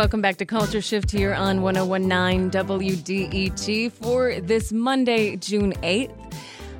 Welcome 0.00 0.22
back 0.22 0.38
to 0.38 0.46
Culture 0.46 0.80
Shift 0.80 1.10
here 1.10 1.34
on 1.34 1.60
1019 1.60 2.50
WDET 2.50 3.92
for 3.92 4.40
this 4.40 4.72
Monday, 4.72 5.36
June 5.36 5.74
8th. 5.82 6.34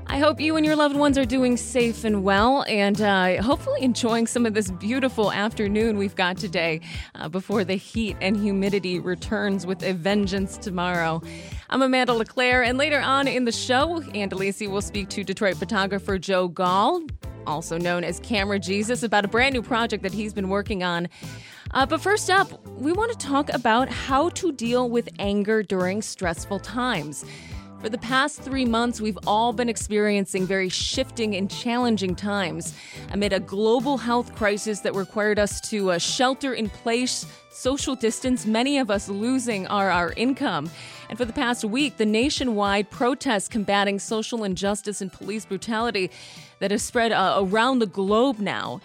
I 0.06 0.18
hope 0.18 0.40
you 0.40 0.56
and 0.56 0.64
your 0.64 0.74
loved 0.74 0.96
ones 0.96 1.18
are 1.18 1.26
doing 1.26 1.58
safe 1.58 2.04
and 2.04 2.24
well, 2.24 2.64
and 2.66 2.98
uh, 2.98 3.42
hopefully 3.42 3.82
enjoying 3.82 4.26
some 4.26 4.46
of 4.46 4.54
this 4.54 4.70
beautiful 4.70 5.30
afternoon 5.32 5.98
we've 5.98 6.16
got 6.16 6.38
today 6.38 6.80
uh, 7.14 7.28
before 7.28 7.62
the 7.62 7.74
heat 7.74 8.16
and 8.22 8.38
humidity 8.38 8.98
returns 8.98 9.66
with 9.66 9.82
a 9.82 9.92
vengeance 9.92 10.56
tomorrow. 10.56 11.20
I'm 11.68 11.82
Amanda 11.82 12.14
LeClaire, 12.14 12.62
and 12.62 12.78
later 12.78 13.00
on 13.00 13.28
in 13.28 13.44
the 13.44 13.52
show, 13.52 14.00
Ann 14.14 14.30
Delisi 14.30 14.66
will 14.66 14.80
speak 14.80 15.10
to 15.10 15.24
Detroit 15.24 15.58
photographer 15.58 16.18
Joe 16.18 16.48
Gall, 16.48 17.02
also 17.46 17.76
known 17.76 18.02
as 18.02 18.18
Camera 18.20 18.58
Jesus, 18.58 19.02
about 19.02 19.26
a 19.26 19.28
brand 19.28 19.52
new 19.52 19.62
project 19.62 20.04
that 20.04 20.14
he's 20.14 20.32
been 20.32 20.48
working 20.48 20.82
on. 20.82 21.06
Uh, 21.72 21.86
but 21.86 22.00
first 22.00 22.30
up, 22.30 22.66
we 22.78 22.92
want 22.92 23.12
to 23.12 23.18
talk 23.18 23.48
about 23.52 23.88
how 23.88 24.28
to 24.30 24.50
deal 24.50 24.90
with 24.90 25.08
anger 25.20 25.62
during 25.62 26.02
stressful 26.02 26.58
times. 26.58 27.24
For 27.80 27.88
the 27.88 27.98
past 27.98 28.42
three 28.42 28.66
months, 28.66 29.00
we've 29.00 29.18
all 29.26 29.54
been 29.54 29.68
experiencing 29.68 30.46
very 30.46 30.68
shifting 30.68 31.36
and 31.36 31.50
challenging 31.50 32.14
times 32.14 32.74
amid 33.12 33.32
a 33.32 33.40
global 33.40 33.96
health 33.96 34.34
crisis 34.34 34.80
that 34.80 34.94
required 34.94 35.38
us 35.38 35.62
to 35.70 35.92
uh, 35.92 35.98
shelter 35.98 36.52
in 36.52 36.68
place, 36.68 37.24
social 37.50 37.94
distance, 37.94 38.44
many 38.44 38.78
of 38.78 38.90
us 38.90 39.08
losing 39.08 39.66
our, 39.68 39.90
our 39.90 40.12
income. 40.14 40.68
And 41.08 41.16
for 41.16 41.24
the 41.24 41.32
past 41.32 41.64
week, 41.64 41.96
the 41.96 42.04
nationwide 42.04 42.90
protests 42.90 43.48
combating 43.48 43.98
social 43.98 44.44
injustice 44.44 45.00
and 45.00 45.10
police 45.10 45.46
brutality 45.46 46.10
that 46.58 46.72
has 46.72 46.82
spread 46.82 47.12
uh, 47.12 47.36
around 47.38 47.78
the 47.78 47.86
globe 47.86 48.40
now 48.40 48.80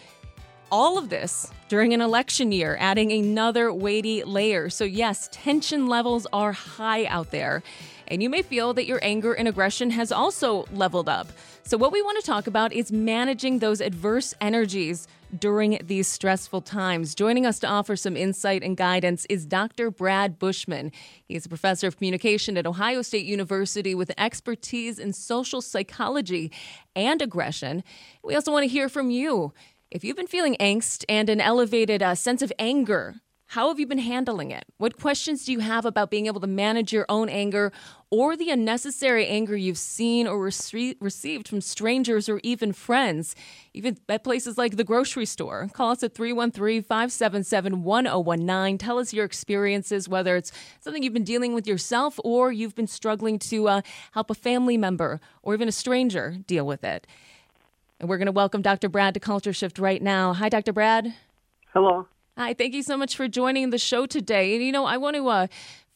all 0.72 0.98
of 0.98 1.10
this 1.10 1.52
during 1.70 1.94
an 1.94 2.02
election 2.02 2.52
year, 2.52 2.78
adding 2.80 3.12
another 3.12 3.74
weighty 3.74 4.24
layer. 4.24 4.70
So, 4.70 4.84
yes, 4.84 5.30
tension 5.32 5.88
levels 5.88 6.28
are 6.32 6.52
high 6.52 7.06
out 7.06 7.32
there. 7.32 7.64
And 8.08 8.22
you 8.22 8.30
may 8.30 8.44
feel 8.44 8.74
that 8.76 8.86
your 8.86 9.00
anger 9.02 9.34
and 9.34 9.48
aggression 9.48 9.90
has 9.92 10.12
also 10.12 10.66
leveled 10.72 11.10
up. 11.10 11.28
So, 11.64 11.78
what 11.78 11.92
we 11.92 12.02
want 12.02 12.20
to 12.20 12.26
talk 12.26 12.46
about 12.46 12.74
is 12.74 12.92
managing 12.92 13.60
those 13.60 13.82
adverse 13.82 14.36
energies 14.40 15.08
during 15.40 15.80
these 15.84 16.08
stressful 16.08 16.62
times. 16.62 17.16
Joining 17.16 17.46
us 17.46 17.60
to 17.60 17.68
offer 17.68 17.96
some 17.96 18.16
insight 18.16 18.64
and 18.64 18.78
guidance 18.78 19.26
is 19.30 19.46
Dr. 19.46 19.90
Brad 19.90 20.38
Bushman. 20.38 20.92
He 21.28 21.36
is 21.36 21.46
a 21.46 21.50
professor 21.50 21.88
of 21.88 21.98
communication 21.98 22.58
at 22.58 22.68
Ohio 22.68 23.02
State 23.02 23.26
University 23.26 23.96
with 23.96 24.12
expertise 24.18 25.00
in 25.00 25.14
social 25.14 25.62
psychology 25.62 26.52
and 26.96 27.22
aggression. 27.22 27.84
We 28.24 28.36
also 28.36 28.52
want 28.52 28.64
to 28.64 28.70
hear 28.70 28.88
from 28.88 29.10
you. 29.10 29.54
If 29.96 30.04
you've 30.04 30.18
been 30.18 30.28
feeling 30.28 30.58
angst 30.60 31.06
and 31.08 31.30
an 31.30 31.40
elevated 31.40 32.04
uh, 32.04 32.16
sense 32.16 32.42
of 32.42 32.52
anger, 32.60 33.16
how 33.46 33.70
have 33.70 33.80
you 33.80 33.88
been 33.88 33.98
handling 33.98 34.52
it? 34.52 34.66
What 34.78 35.00
questions 35.00 35.46
do 35.46 35.54
you 35.54 35.60
have 35.60 35.86
about 35.86 36.12
being 36.12 36.26
able 36.26 36.42
to 36.42 36.48
manage 36.48 36.92
your 36.92 37.06
own 37.08 37.30
anger 37.30 37.72
or 38.12 38.36
the 38.36 38.50
unnecessary 38.50 39.26
anger 39.26 39.56
you've 39.56 39.78
seen 39.78 40.28
or 40.28 40.38
rece- 40.38 40.98
received 41.00 41.48
from 41.48 41.62
strangers 41.62 42.28
or 42.28 42.42
even 42.44 42.74
friends, 42.74 43.38
even 43.74 43.98
at 44.10 44.26
places 44.26 44.58
like 44.58 44.76
the 44.76 44.84
grocery 44.84 45.26
store? 45.26 45.70
Call 45.72 45.92
us 45.92 46.04
at 46.04 46.14
313 46.14 46.84
577 46.84 47.82
1019. 47.82 48.78
Tell 48.78 49.00
us 49.00 49.14
your 49.14 49.24
experiences, 49.24 50.10
whether 50.10 50.36
it's 50.36 50.52
something 50.82 51.04
you've 51.04 51.14
been 51.14 51.24
dealing 51.24 51.54
with 51.54 51.66
yourself 51.66 52.20
or 52.26 52.52
you've 52.52 52.76
been 52.76 52.86
struggling 52.86 53.40
to 53.40 53.70
uh, 53.70 53.82
help 54.12 54.30
a 54.30 54.36
family 54.36 54.76
member 54.76 55.22
or 55.42 55.54
even 55.54 55.70
a 55.70 55.72
stranger 55.72 56.36
deal 56.46 56.68
with 56.68 56.84
it. 56.84 57.08
And 58.00 58.10
we're 58.10 58.18
going 58.18 58.26
to 58.26 58.34
welcome 58.34 58.62
Dr. 58.62 58.90
Brad 58.90 59.14
to 59.14 59.20
Culture 59.20 59.54
Shift 59.54 59.80
right 59.80 60.02
now. 60.02 60.34
Hi, 60.34 60.50
Dr. 60.50 60.74
Brad. 60.74 61.14
Hello. 61.74 62.08
Hi, 62.38 62.54
thank 62.54 62.74
you 62.74 62.84
so 62.84 62.98
much 62.98 63.16
for 63.16 63.30
joining 63.30 63.70
the 63.70 63.78
show 63.78 64.06
today. 64.06 64.56
And 64.56 64.66
you 64.66 64.74
know, 64.74 64.86
I 64.86 64.98
want 64.98 65.16
to 65.16 65.26
uh, 65.30 65.48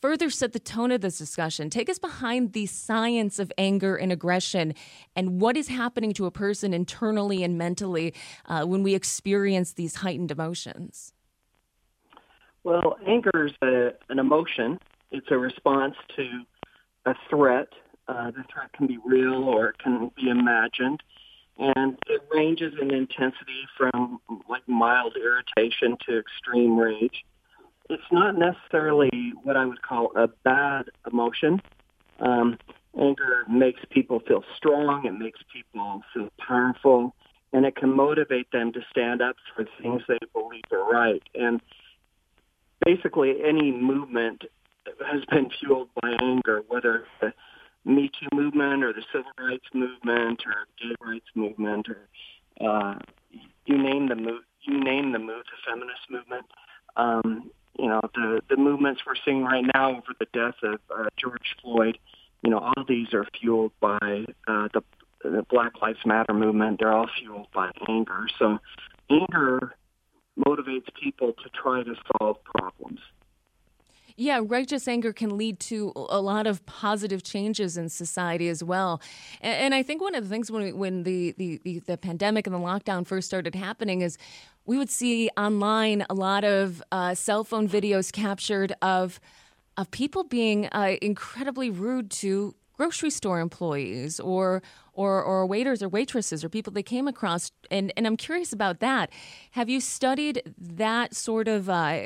further 0.02 0.30
set 0.30 0.54
the 0.54 0.60
tone 0.60 0.92
of 0.94 1.02
this 1.02 1.18
discussion. 1.18 1.70
Take 1.70 1.90
us 1.90 2.00
behind 2.00 2.54
the 2.54 2.68
science 2.68 3.38
of 3.38 3.52
anger 3.58 3.98
and 3.98 4.14
aggression 4.14 4.76
and 5.14 5.42
what 5.42 5.58
is 5.58 5.68
happening 5.68 6.14
to 6.14 6.26
a 6.26 6.32
person 6.32 6.74
internally 6.74 7.44
and 7.44 7.58
mentally 7.58 8.14
uh, 8.46 8.64
when 8.64 8.82
we 8.82 8.96
experience 8.96 9.74
these 9.74 9.96
heightened 9.96 10.32
emotions. 10.32 11.12
Well, 12.64 12.98
anger 13.06 13.48
is 13.48 13.54
a, 13.62 13.90
an 14.08 14.20
emotion. 14.20 14.80
It's 15.12 15.28
a 15.32 15.38
response 15.38 15.96
to 16.16 16.44
a 17.06 17.16
threat. 17.30 17.68
Uh, 18.08 18.32
the 18.32 18.46
threat 18.54 18.72
can 18.72 18.88
be 18.88 18.98
real 19.06 19.44
or 19.44 19.68
it 19.68 19.80
can 19.80 20.12
be 20.16 20.30
imagined 20.30 21.04
and 21.60 21.98
it 22.08 22.22
ranges 22.32 22.74
in 22.82 22.92
intensity 22.92 23.68
from 23.78 24.20
like 24.50 24.68
mild 24.68 25.16
irritation 25.18 25.98
to 26.08 26.18
extreme 26.18 26.78
rage. 26.78 27.26
It's 27.90 28.02
not 28.12 28.38
necessarily 28.38 29.34
what 29.44 29.58
I 29.58 29.66
would 29.66 29.82
call 29.82 30.12
a 30.16 30.28
bad 30.44 30.86
emotion. 31.12 31.62
Um, 32.20 32.58
anger 33.00 33.44
makes 33.50 33.82
people 33.90 34.22
feel 34.26 34.44
strong. 34.56 35.06
It 35.06 35.14
makes 35.14 35.40
people 35.52 36.02
feel 36.14 36.30
powerful, 36.40 37.14
and 37.52 37.66
it 37.66 37.76
can 37.76 37.94
motivate 37.94 38.52
them 38.52 38.72
to 38.74 38.80
stand 38.90 39.22
up 39.22 39.36
for 39.56 39.66
things 39.82 40.04
they 40.08 40.18
believe 40.34 40.64
are 40.72 40.90
right. 40.90 41.24
And 41.36 41.62
basically, 42.86 43.36
any 43.44 43.72
movement 43.72 44.44
has 45.06 45.26
been 45.26 45.50
fueled 45.60 45.90
by 46.02 46.16
anger, 46.22 46.64
whether 46.68 47.06
it's 47.22 47.36
me 47.86 48.10
Too 48.10 48.28
movement 48.36 48.84
or 48.84 48.94
the 48.94 49.04
civil 49.12 49.32
rights 49.40 49.66
movement 49.74 50.44
or 50.46 50.68
gay 50.80 50.96
rights 51.02 51.28
movement 51.36 51.88
or 51.90 52.08
uh, 52.66 53.00
you 53.66 53.78
name 53.78 54.10
the 54.10 54.16
move, 54.16 54.44
you 54.62 54.84
name 54.84 55.12
the 55.12 55.20
move, 55.20 55.44
the 55.46 55.72
feminist 55.72 56.02
movement. 56.10 56.46
Um, 56.98 57.52
you 57.78 57.88
know, 57.88 58.02
the 58.14 58.42
the 58.50 58.58
movements 58.58 59.02
we're 59.06 59.14
seeing 59.24 59.44
right 59.44 59.64
now 59.74 59.92
over 59.92 60.14
the 60.20 60.28
death 60.34 60.56
of 60.64 60.80
uh, 60.94 61.10
George 61.18 61.56
Floyd. 61.62 61.98
You 62.44 62.50
know, 62.50 62.60
all 62.60 62.86
these 62.88 63.14
are 63.14 63.26
fueled 63.40 63.72
by 63.80 64.26
uh, 64.48 64.68
the 64.74 64.84
the 65.24 65.46
Black 65.50 65.82
Lives 65.82 66.06
Matter 66.06 66.34
movement. 66.34 66.80
They're 66.80 66.92
all 66.92 67.10
fueled 67.20 67.48
by 67.54 67.72
anger. 67.88 68.28
So, 68.38 68.60
anger 69.10 69.76
motivates 70.38 70.88
people 71.02 71.34
to 71.34 71.50
try 71.50 71.84
to 71.84 71.96
solve 72.18 72.38
problems. 72.44 73.00
Yeah, 74.20 74.42
righteous 74.44 74.86
anger 74.86 75.14
can 75.14 75.38
lead 75.38 75.62
to 75.62 75.94
a 75.96 76.20
lot 76.20 76.46
of 76.46 76.66
positive 76.66 77.24
changes 77.24 77.78
in 77.78 77.88
society 77.88 78.50
as 78.50 78.62
well. 78.62 79.02
And, 79.40 79.56
and 79.56 79.74
I 79.74 79.82
think 79.82 80.02
one 80.02 80.14
of 80.14 80.26
the 80.26 80.30
things 80.30 80.52
when, 80.52 80.62
we, 80.62 80.74
when 80.74 81.04
the, 81.04 81.34
the, 81.38 81.62
the, 81.64 81.80
the, 81.80 81.98
pandemic 81.98 82.46
and 82.46 82.54
the 82.54 82.60
lockdown 82.60 83.08
first 83.08 83.28
started 83.28 83.56
happening 83.56 84.02
is 84.02 84.18
we 84.66 84.78
would 84.78 84.90
see 84.90 85.30
online 85.38 86.06
a 86.10 86.14
lot 86.14 86.44
of 86.44 86.84
uh, 86.92 87.16
cell 87.16 87.46
phone 87.46 87.70
videos 87.70 88.12
captured 88.12 88.74
of 88.82 89.22
of 89.78 89.90
people 89.92 90.26
being 90.26 90.66
uh, 90.74 90.98
incredibly 91.02 91.70
rude 91.70 92.12
to 92.12 92.54
grocery 92.80 93.10
store 93.10 93.42
employees 93.42 94.22
or 94.22 94.64
or 94.94 95.22
or 95.22 95.46
waiters 95.46 95.84
or 95.84 95.90
waitresses 95.90 96.46
or 96.46 96.50
people 96.50 96.72
they 96.72 96.82
came 96.82 97.10
across. 97.10 97.52
And 97.70 97.92
and 97.98 98.08
I'm 98.08 98.16
curious 98.16 98.54
about 98.54 98.80
that. 98.80 99.10
Have 99.52 99.68
you 99.68 99.82
studied 99.82 100.42
that 100.58 101.14
sort 101.14 101.50
of 101.50 101.70
uh, 101.70 102.06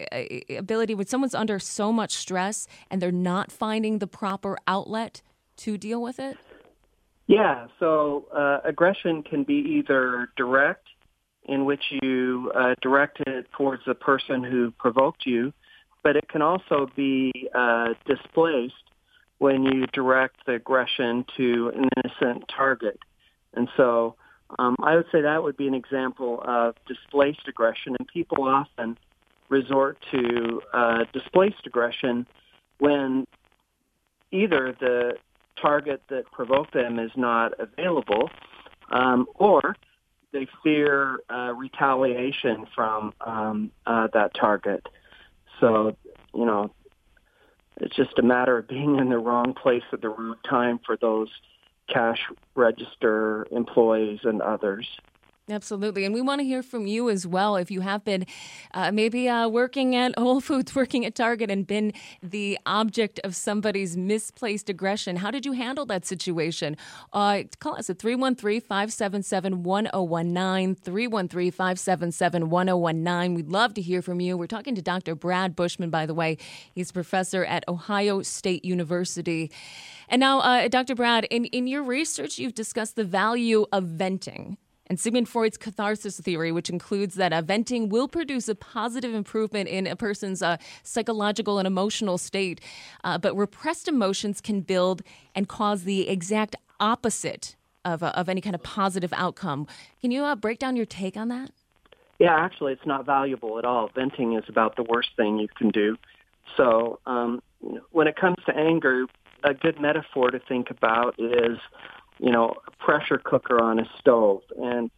ability 0.50 0.96
when 0.96 1.06
someone's 1.06 1.36
under 1.36 1.60
so 1.60 1.94
much 1.94 2.14
stress 2.14 2.68
and 2.90 3.00
they're 3.00 3.12
not 3.12 3.52
finding 3.52 4.00
the 4.00 4.08
proper 4.08 4.58
outlet 4.66 5.22
to 5.58 5.78
deal 5.78 6.02
with 6.02 6.20
it? 6.20 6.38
Yeah. 7.28 7.68
So 7.80 8.26
uh, 8.36 8.60
aggression 8.66 9.22
can 9.22 9.44
be 9.44 9.60
either 9.78 10.30
direct 10.36 10.88
in 11.44 11.66
which 11.66 11.84
you 12.02 12.52
uh, 12.56 12.74
direct 12.82 13.20
it 13.28 13.46
towards 13.56 13.84
the 13.86 13.94
person 13.94 14.44
who 14.44 14.72
provoked 14.72 15.26
you 15.26 15.54
but 16.04 16.18
it 16.18 16.28
can 16.28 16.42
also 16.42 16.90
be 16.98 17.32
uh, 17.56 17.94
displaced 18.06 18.84
when 19.44 19.62
you 19.62 19.86
direct 19.88 20.38
the 20.46 20.54
aggression 20.54 21.26
to 21.36 21.70
an 21.76 21.90
innocent 21.98 22.46
target. 22.48 22.98
And 23.54 23.68
so 23.76 24.16
um, 24.58 24.78
I 24.82 24.96
would 24.96 25.08
say 25.12 25.20
that 25.20 25.44
would 25.44 25.58
be 25.58 25.68
an 25.68 25.74
example 25.74 26.42
of 26.46 26.76
displaced 26.88 27.46
aggression. 27.50 27.98
And 28.00 28.08
people 28.08 28.46
often 28.46 28.98
resort 29.50 29.98
to 30.12 30.62
uh, 30.74 31.04
displaced 31.12 31.66
aggression 31.66 32.26
when 32.78 33.28
either 34.32 34.78
the 34.80 35.18
target 35.62 36.02
that 36.08 36.24
provoked 36.32 36.74
them 36.74 36.98
is 36.98 37.12
not 37.18 37.52
available 37.60 38.30
um, 38.94 39.28
or 39.36 39.76
they 40.32 40.48
fear 40.64 41.20
uh, 41.30 41.52
retaliation 41.54 42.66
from 42.74 43.12
um, 43.20 43.72
uh, 43.86 44.08
that 44.14 44.34
target. 44.36 44.88
So, 45.60 45.98
you 46.34 46.46
know, 46.46 46.72
it's 47.78 47.96
just 47.96 48.20
a 48.20 48.24
matter 48.24 48.58
of 48.58 48.68
being 48.68 48.98
in 49.00 49.10
the 49.10 49.18
wrong 49.18 49.54
place 49.54 49.84
at 49.92 50.02
the 50.02 50.10
wrong 50.10 50.36
time 50.48 50.80
for 50.86 50.98
those 50.98 51.30
cash 51.90 52.20
register 52.56 53.46
employees 53.52 54.20
and 54.24 54.42
others. 54.42 54.88
Absolutely. 55.50 56.06
And 56.06 56.14
we 56.14 56.22
want 56.22 56.40
to 56.40 56.46
hear 56.46 56.64
from 56.64 56.88
you 56.88 57.10
as 57.10 57.28
well. 57.28 57.58
If 57.58 57.70
you 57.70 57.82
have 57.82 58.06
been 58.06 58.26
uh, 58.74 58.94
maybe 58.94 59.28
uh, 59.28 59.50
working 59.50 59.94
at 59.94 60.18
Whole 60.18 60.40
Foods, 60.40 60.74
working 60.74 61.06
at 61.06 61.16
Target, 61.16 61.52
and 61.52 61.68
been 61.68 61.92
the 62.22 62.58
object 62.66 63.20
of 63.26 63.36
somebody's 63.36 63.98
misplaced 63.98 64.70
aggression, 64.70 65.18
how 65.18 65.32
did 65.32 65.46
you 65.46 65.52
handle 65.52 65.86
that 65.88 66.06
situation? 66.06 66.78
Uh, 67.12 67.44
call 67.60 67.76
us 67.76 67.90
at 67.90 68.00
313 68.00 68.62
577 68.62 69.64
1019. 69.64 70.76
313 70.76 71.52
577 71.52 72.50
1019. 72.50 73.34
We'd 73.34 73.50
love 73.50 73.74
to 73.74 73.82
hear 73.82 74.02
from 74.02 74.22
you. 74.22 74.38
We're 74.38 74.48
talking 74.48 74.76
to 74.76 74.82
Dr. 74.82 75.14
Brad 75.14 75.58
Bushman, 75.58 75.90
by 75.90 76.06
the 76.06 76.14
way. 76.14 76.38
He's 76.74 76.92
a 76.92 76.94
professor 76.94 77.44
at 77.44 77.66
Ohio 77.68 78.22
State 78.22 78.64
University. 78.64 79.52
And 80.08 80.22
now, 80.22 80.40
uh, 80.40 80.70
Dr. 80.70 80.96
Brad, 80.96 81.26
in, 81.26 81.46
in 81.46 81.68
your 81.68 81.84
research, 81.84 82.38
you've 82.38 82.56
discussed 82.56 82.96
the 82.96 83.04
value 83.04 83.66
of 83.74 83.84
venting 83.84 84.58
and 84.88 85.00
Sigmund 85.00 85.30
Freud's 85.30 85.58
catharsis 85.58 86.20
theory, 86.20 86.52
which 86.52 86.70
includes 86.70 87.16
that 87.16 87.32
uh, 87.34 87.42
venting 87.42 87.90
will 87.90 88.08
produce 88.08 88.48
a 88.50 88.56
positive 88.56 89.14
improvement 89.14 89.70
in 89.70 89.88
a 89.88 89.96
person's 89.96 90.42
uh, 90.42 90.58
psychological 90.84 91.58
and 91.58 91.68
emotional 91.68 92.18
state, 92.18 92.60
uh, 93.04 93.18
but 93.18 93.36
repressed 93.36 93.88
emotions 93.88 94.42
can 94.42 94.62
build 94.62 95.02
and 95.36 95.48
cause 95.48 95.84
the 95.84 96.10
exact 96.10 96.56
opposite 96.80 97.56
of, 97.86 98.04
uh, 98.04 98.12
of 98.16 98.30
any 98.30 98.42
kind 98.42 98.56
of 98.56 98.64
positive 98.64 99.14
outcome. 99.14 99.68
Can 100.02 100.12
you 100.12 100.24
uh, 100.24 100.36
break 100.36 100.60
down 100.60 100.76
your 100.76 100.86
take 100.86 101.18
on 101.18 101.30
that? 101.30 101.52
Yeah, 102.20 102.36
actually, 102.36 102.74
it's 102.74 102.86
not 102.86 103.06
valuable 103.06 103.58
at 103.60 103.66
all. 103.66 103.90
Venting 103.94 104.34
is 104.34 104.44
about 104.48 104.76
the 104.76 104.84
worst 104.84 105.10
thing 105.18 105.40
you 105.40 105.48
can 105.48 105.70
do. 105.70 105.98
So, 106.56 107.00
um, 107.06 107.42
when 107.92 108.08
it 108.08 108.16
comes 108.16 108.38
to 108.46 108.56
anger, 108.56 109.06
a 109.44 109.54
good 109.54 109.80
metaphor 109.82 110.32
to 110.32 110.40
think 110.40 110.70
about 110.70 111.16
is 111.18 111.58
you 112.24 112.32
know, 112.32 112.56
a 112.66 112.72
pressure 112.84 113.20
cooker 113.22 113.62
on 113.62 113.80
a 113.80 113.86
stove. 114.00 114.44
And 114.58 114.90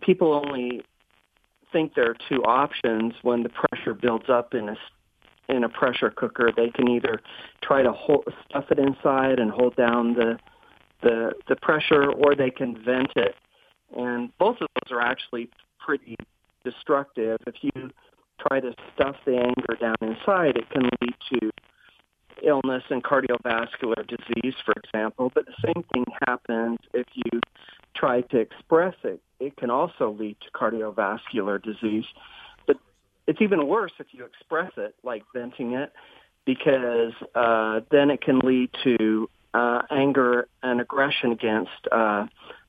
people 0.00 0.32
only 0.32 0.80
think 1.70 1.94
there 1.94 2.10
are 2.10 2.16
two 2.26 2.42
options 2.42 3.12
when 3.20 3.42
the 3.42 3.50
pressure 3.50 3.92
builds 3.92 4.30
up 4.30 4.54
in 4.54 4.70
a 4.70 4.76
in 5.50 5.62
a 5.62 5.68
pressure 5.68 6.08
cooker. 6.08 6.50
They 6.56 6.70
can 6.70 6.88
either 6.88 7.20
try 7.62 7.82
to 7.82 7.92
hold, 7.92 8.24
stuff 8.48 8.64
it 8.70 8.78
inside 8.78 9.40
and 9.40 9.50
hold 9.50 9.76
down 9.76 10.14
the 10.14 10.38
the 11.02 11.32
the 11.48 11.56
pressure, 11.56 12.10
or 12.10 12.34
they 12.34 12.50
can 12.50 12.82
vent 12.82 13.12
it. 13.14 13.34
And 13.94 14.30
both 14.38 14.56
of 14.62 14.68
those 14.74 14.90
are 14.90 15.02
actually 15.02 15.50
pretty 15.78 16.16
destructive. 16.64 17.40
If 17.46 17.56
you 17.60 17.90
try 18.48 18.60
to 18.60 18.72
stuff 18.94 19.16
the 19.26 19.36
anger 19.36 19.76
down 19.78 19.96
inside, 20.00 20.56
it 20.56 20.70
can 20.70 20.88
lead 21.02 21.14
to 21.34 21.50
illness 22.42 22.82
and 22.90 23.02
cardiovascular 23.02 24.06
disease, 24.06 24.54
for 24.64 24.74
example, 24.84 25.30
but 25.34 25.46
the 25.46 25.54
same 25.64 25.84
thing 25.92 26.04
happens 26.26 26.78
if 26.92 27.06
you 27.14 27.40
try 27.94 28.22
to 28.22 28.38
express 28.38 28.94
it. 29.04 29.20
It 29.40 29.56
can 29.56 29.70
also 29.70 30.10
lead 30.10 30.36
to 30.40 30.50
cardiovascular 30.58 31.62
disease. 31.62 32.04
But 32.66 32.76
it's 33.26 33.40
even 33.40 33.66
worse 33.66 33.92
if 33.98 34.06
you 34.12 34.24
express 34.24 34.72
it, 34.76 34.94
like 35.02 35.24
venting 35.34 35.72
it, 35.72 35.92
because 36.44 37.12
uh, 37.34 37.80
then 37.90 38.10
it 38.10 38.20
can 38.20 38.40
lead 38.40 38.70
to 38.84 39.28
uh, 39.54 39.82
anger 39.90 40.48
and 40.62 40.80
aggression 40.80 41.32
against 41.32 41.86
uh, 41.90 42.26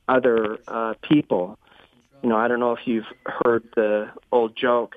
other 0.08 0.58
uh, 0.68 0.94
people. 1.02 1.58
You 2.22 2.28
know, 2.28 2.36
I 2.36 2.48
don't 2.48 2.60
know 2.60 2.72
if 2.72 2.86
you've 2.86 3.04
heard 3.26 3.64
the 3.74 4.10
old 4.32 4.56
joke, 4.56 4.96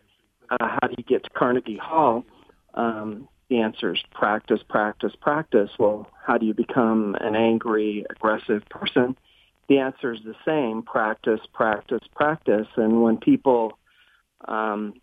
uh, 0.50 0.58
how 0.60 0.88
do 0.88 0.96
you 0.98 1.04
get 1.04 1.24
to 1.24 1.30
Carnegie 1.30 1.78
Hall? 1.78 2.24
Um, 2.74 3.28
the 3.50 3.62
answer 3.62 3.94
is 3.94 4.02
practice, 4.14 4.60
practice, 4.68 5.14
practice. 5.20 5.70
Well, 5.80 6.08
how 6.26 6.38
do 6.38 6.46
you 6.46 6.54
become 6.54 7.16
an 7.20 7.36
angry, 7.36 8.06
aggressive 8.10 8.64
person? 8.70 9.16
The 9.70 9.80
answer 9.80 10.14
is 10.14 10.20
the 10.26 10.36
same: 10.46 10.84
practice, 10.84 11.42
practice, 11.54 12.04
practice. 12.16 12.68
And 12.76 13.02
when 13.02 13.18
people 13.18 13.78
um, 14.48 14.94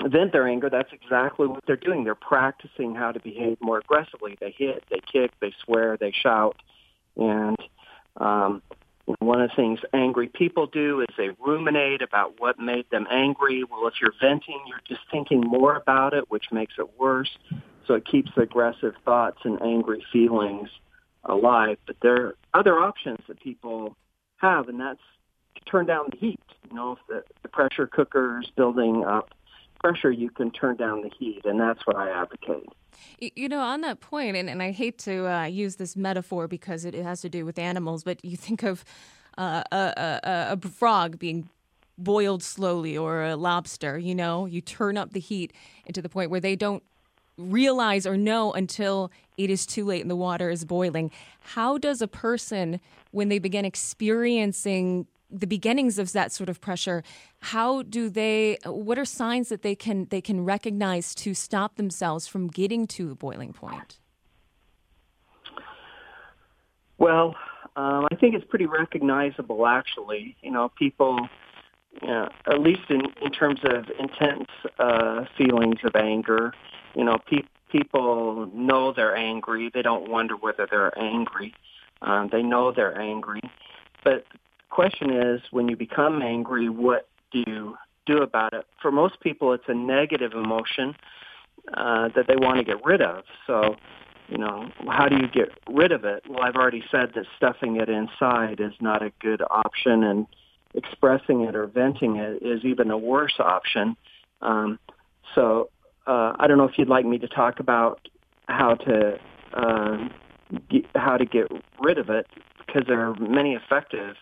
vent 0.00 0.32
their 0.32 0.46
anger, 0.46 0.70
that's 0.70 0.92
exactly 0.92 1.46
what 1.46 1.64
they're 1.66 1.76
doing. 1.76 2.04
They're 2.04 2.14
practicing 2.14 2.94
how 2.94 3.12
to 3.12 3.20
behave 3.20 3.58
more 3.60 3.78
aggressively. 3.78 4.36
They 4.40 4.54
hit, 4.56 4.84
they 4.90 5.00
kick, 5.00 5.32
they 5.40 5.52
swear, 5.64 5.96
they 5.96 6.12
shout, 6.12 6.56
and 7.16 7.56
um, 8.16 8.62
one 9.18 9.40
of 9.40 9.50
the 9.50 9.56
things 9.56 9.80
angry 9.92 10.28
people 10.28 10.66
do 10.66 11.00
is 11.00 11.08
they 11.16 11.30
ruminate 11.44 12.00
about 12.00 12.40
what 12.40 12.58
made 12.58 12.88
them 12.90 13.06
angry. 13.10 13.64
Well, 13.64 13.86
if 13.86 13.94
you're 14.00 14.14
venting, 14.20 14.60
you're 14.66 14.80
just 14.88 15.02
thinking 15.10 15.40
more 15.40 15.76
about 15.76 16.14
it, 16.14 16.30
which 16.30 16.46
makes 16.50 16.74
it 16.78 16.98
worse. 16.98 17.36
So 17.86 17.94
it 17.94 18.06
keeps 18.06 18.30
aggressive 18.36 18.94
thoughts 19.04 19.38
and 19.44 19.60
angry 19.60 20.04
feelings 20.10 20.70
alive. 21.24 21.76
But 21.86 21.96
there 22.00 22.14
are 22.14 22.36
other 22.54 22.78
options 22.78 23.20
that 23.28 23.40
people 23.40 23.96
have, 24.38 24.68
and 24.68 24.80
that's 24.80 25.00
to 25.56 25.64
turn 25.64 25.86
down 25.86 26.06
the 26.10 26.16
heat. 26.16 26.40
You 26.70 26.76
know, 26.76 26.92
if 26.92 26.98
the, 27.08 27.24
the 27.42 27.48
pressure 27.48 27.86
cooker 27.86 28.40
is 28.40 28.50
building 28.56 29.04
up 29.04 29.34
pressure, 29.84 30.10
you 30.10 30.30
can 30.30 30.50
turn 30.50 30.76
down 30.76 31.02
the 31.02 31.10
heat, 31.18 31.42
and 31.44 31.60
that's 31.60 31.86
what 31.86 31.94
I 31.94 32.08
advocate. 32.10 32.66
You 33.20 33.50
know, 33.50 33.60
on 33.60 33.82
that 33.82 34.00
point, 34.00 34.34
and, 34.34 34.48
and 34.48 34.62
I 34.62 34.70
hate 34.70 34.96
to 35.00 35.30
uh, 35.30 35.44
use 35.44 35.76
this 35.76 35.94
metaphor 35.94 36.48
because 36.48 36.86
it, 36.86 36.94
has 36.94 37.20
to 37.20 37.28
do 37.28 37.44
with 37.44 37.58
animals, 37.58 38.02
but 38.02 38.24
you 38.24 38.36
think 38.36 38.62
of 38.62 38.82
uh, 39.36 39.62
a, 39.70 39.76
a, 39.76 40.20
a 40.52 40.68
frog 40.68 41.18
being 41.18 41.50
boiled 41.98 42.42
slowly 42.42 42.96
or 42.96 43.24
a 43.24 43.36
lobster, 43.36 43.98
you 43.98 44.14
know, 44.14 44.46
you 44.46 44.62
turn 44.62 44.96
up 44.96 45.12
the 45.12 45.20
heat 45.20 45.52
to 45.92 46.00
the 46.00 46.08
point 46.08 46.30
where 46.30 46.40
they 46.40 46.56
don't 46.56 46.82
realize 47.36 48.06
or 48.06 48.16
know 48.16 48.54
until 48.54 49.10
it 49.36 49.50
is 49.50 49.66
too 49.66 49.84
late 49.84 50.00
and 50.00 50.10
the 50.10 50.16
water 50.16 50.48
is 50.48 50.64
boiling. 50.64 51.10
How 51.40 51.76
does 51.76 52.00
a 52.00 52.08
person, 52.08 52.80
when 53.10 53.28
they 53.28 53.38
begin 53.38 53.66
experiencing 53.66 55.06
the 55.30 55.46
beginnings 55.46 55.98
of 55.98 56.12
that 56.12 56.32
sort 56.32 56.48
of 56.48 56.60
pressure 56.60 57.02
how 57.40 57.82
do 57.82 58.08
they 58.08 58.58
what 58.64 58.98
are 58.98 59.04
signs 59.04 59.48
that 59.48 59.62
they 59.62 59.74
can 59.74 60.06
they 60.10 60.20
can 60.20 60.44
recognize 60.44 61.14
to 61.14 61.34
stop 61.34 61.76
themselves 61.76 62.26
from 62.26 62.48
getting 62.48 62.86
to 62.86 63.08
the 63.08 63.14
boiling 63.14 63.52
point? 63.52 63.98
Well 66.98 67.34
um, 67.76 68.06
i 68.12 68.14
think 68.14 68.34
it's 68.34 68.44
pretty 68.44 68.66
recognizable 68.66 69.66
actually. 69.66 70.36
You 70.42 70.52
know 70.52 70.70
people 70.78 71.28
at 72.02 72.60
least 72.60 72.82
in, 72.88 73.02
in 73.22 73.30
terms 73.30 73.60
of 73.64 73.84
intense 73.98 74.48
uh, 74.78 75.24
feelings 75.36 75.78
of 75.84 75.94
anger. 75.94 76.52
You 76.94 77.04
know 77.04 77.18
pe- 77.26 77.48
people 77.70 78.48
know 78.54 78.92
they're 78.92 79.16
angry. 79.16 79.70
They 79.72 79.82
don't 79.82 80.08
wonder 80.08 80.36
whether 80.36 80.66
they're 80.70 80.96
angry. 80.98 81.54
Um, 82.02 82.28
they 82.30 82.42
know 82.42 82.72
they're 82.72 82.98
angry. 82.98 83.40
But 84.02 84.24
question 84.74 85.10
is, 85.10 85.40
when 85.52 85.68
you 85.68 85.76
become 85.76 86.20
angry, 86.20 86.68
what 86.68 87.08
do 87.30 87.44
you 87.46 87.76
do 88.06 88.18
about 88.18 88.52
it? 88.52 88.66
For 88.82 88.90
most 88.90 89.20
people, 89.20 89.52
it's 89.52 89.68
a 89.68 89.74
negative 89.74 90.32
emotion 90.32 90.96
uh, 91.72 92.08
that 92.16 92.26
they 92.26 92.36
want 92.36 92.58
to 92.58 92.64
get 92.64 92.84
rid 92.84 93.00
of. 93.00 93.22
So, 93.46 93.76
you 94.28 94.36
know, 94.36 94.68
how 94.88 95.08
do 95.08 95.16
you 95.16 95.28
get 95.28 95.50
rid 95.70 95.92
of 95.92 96.04
it? 96.04 96.24
Well, 96.28 96.40
I've 96.42 96.56
already 96.56 96.82
said 96.90 97.12
that 97.14 97.24
stuffing 97.36 97.76
it 97.76 97.88
inside 97.88 98.58
is 98.58 98.72
not 98.80 99.00
a 99.02 99.12
good 99.20 99.42
option, 99.48 100.02
and 100.02 100.26
expressing 100.74 101.42
it 101.42 101.54
or 101.54 101.66
venting 101.66 102.16
it 102.16 102.42
is 102.42 102.64
even 102.64 102.90
a 102.90 102.98
worse 102.98 103.38
option. 103.38 103.96
Um, 104.42 104.80
so, 105.36 105.70
uh, 106.08 106.32
I 106.38 106.48
don't 106.48 106.58
know 106.58 106.68
if 106.68 106.76
you'd 106.78 106.88
like 106.88 107.06
me 107.06 107.18
to 107.18 107.28
talk 107.28 107.60
about 107.60 108.08
how 108.48 108.74
to 108.74 109.18
uh, 109.54 110.08
how 110.96 111.16
to 111.16 111.24
get 111.24 111.46
rid 111.80 111.96
of 111.96 112.10
it 112.10 112.26
because 112.58 112.82
there 112.88 113.00
are 113.08 113.14
many 113.14 113.54
effective 113.54 114.16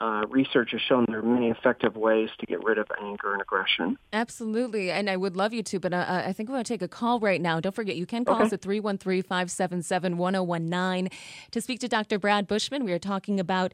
uh, 0.00 0.24
research 0.28 0.70
has 0.72 0.80
shown 0.88 1.04
there 1.08 1.20
are 1.20 1.22
many 1.22 1.50
effective 1.50 1.96
ways 1.96 2.28
to 2.40 2.46
get 2.46 2.62
rid 2.64 2.78
of 2.78 2.86
anger 3.00 3.32
and 3.32 3.40
aggression. 3.40 3.96
Absolutely. 4.12 4.90
And 4.90 5.08
I 5.08 5.16
would 5.16 5.36
love 5.36 5.52
you 5.52 5.62
to, 5.62 5.78
but 5.78 5.92
uh, 5.92 5.96
uh 5.96 6.22
I 6.26 6.32
think 6.32 6.48
we're 6.48 6.56
going 6.56 6.64
to 6.64 6.72
take 6.72 6.82
a 6.82 6.88
call 6.88 7.20
right 7.20 7.40
now. 7.40 7.60
Don't 7.60 7.74
forget, 7.74 7.96
you 7.96 8.06
can 8.06 8.24
call 8.24 8.36
okay. 8.36 8.44
us 8.44 8.52
at 8.52 8.60
313 8.60 9.22
577 9.22 10.16
1019 10.16 11.10
to 11.52 11.60
speak 11.60 11.80
to 11.80 11.88
Dr. 11.88 12.18
Brad 12.18 12.46
Bushman. 12.46 12.84
We 12.84 12.92
are 12.92 12.98
talking 12.98 13.38
about 13.38 13.72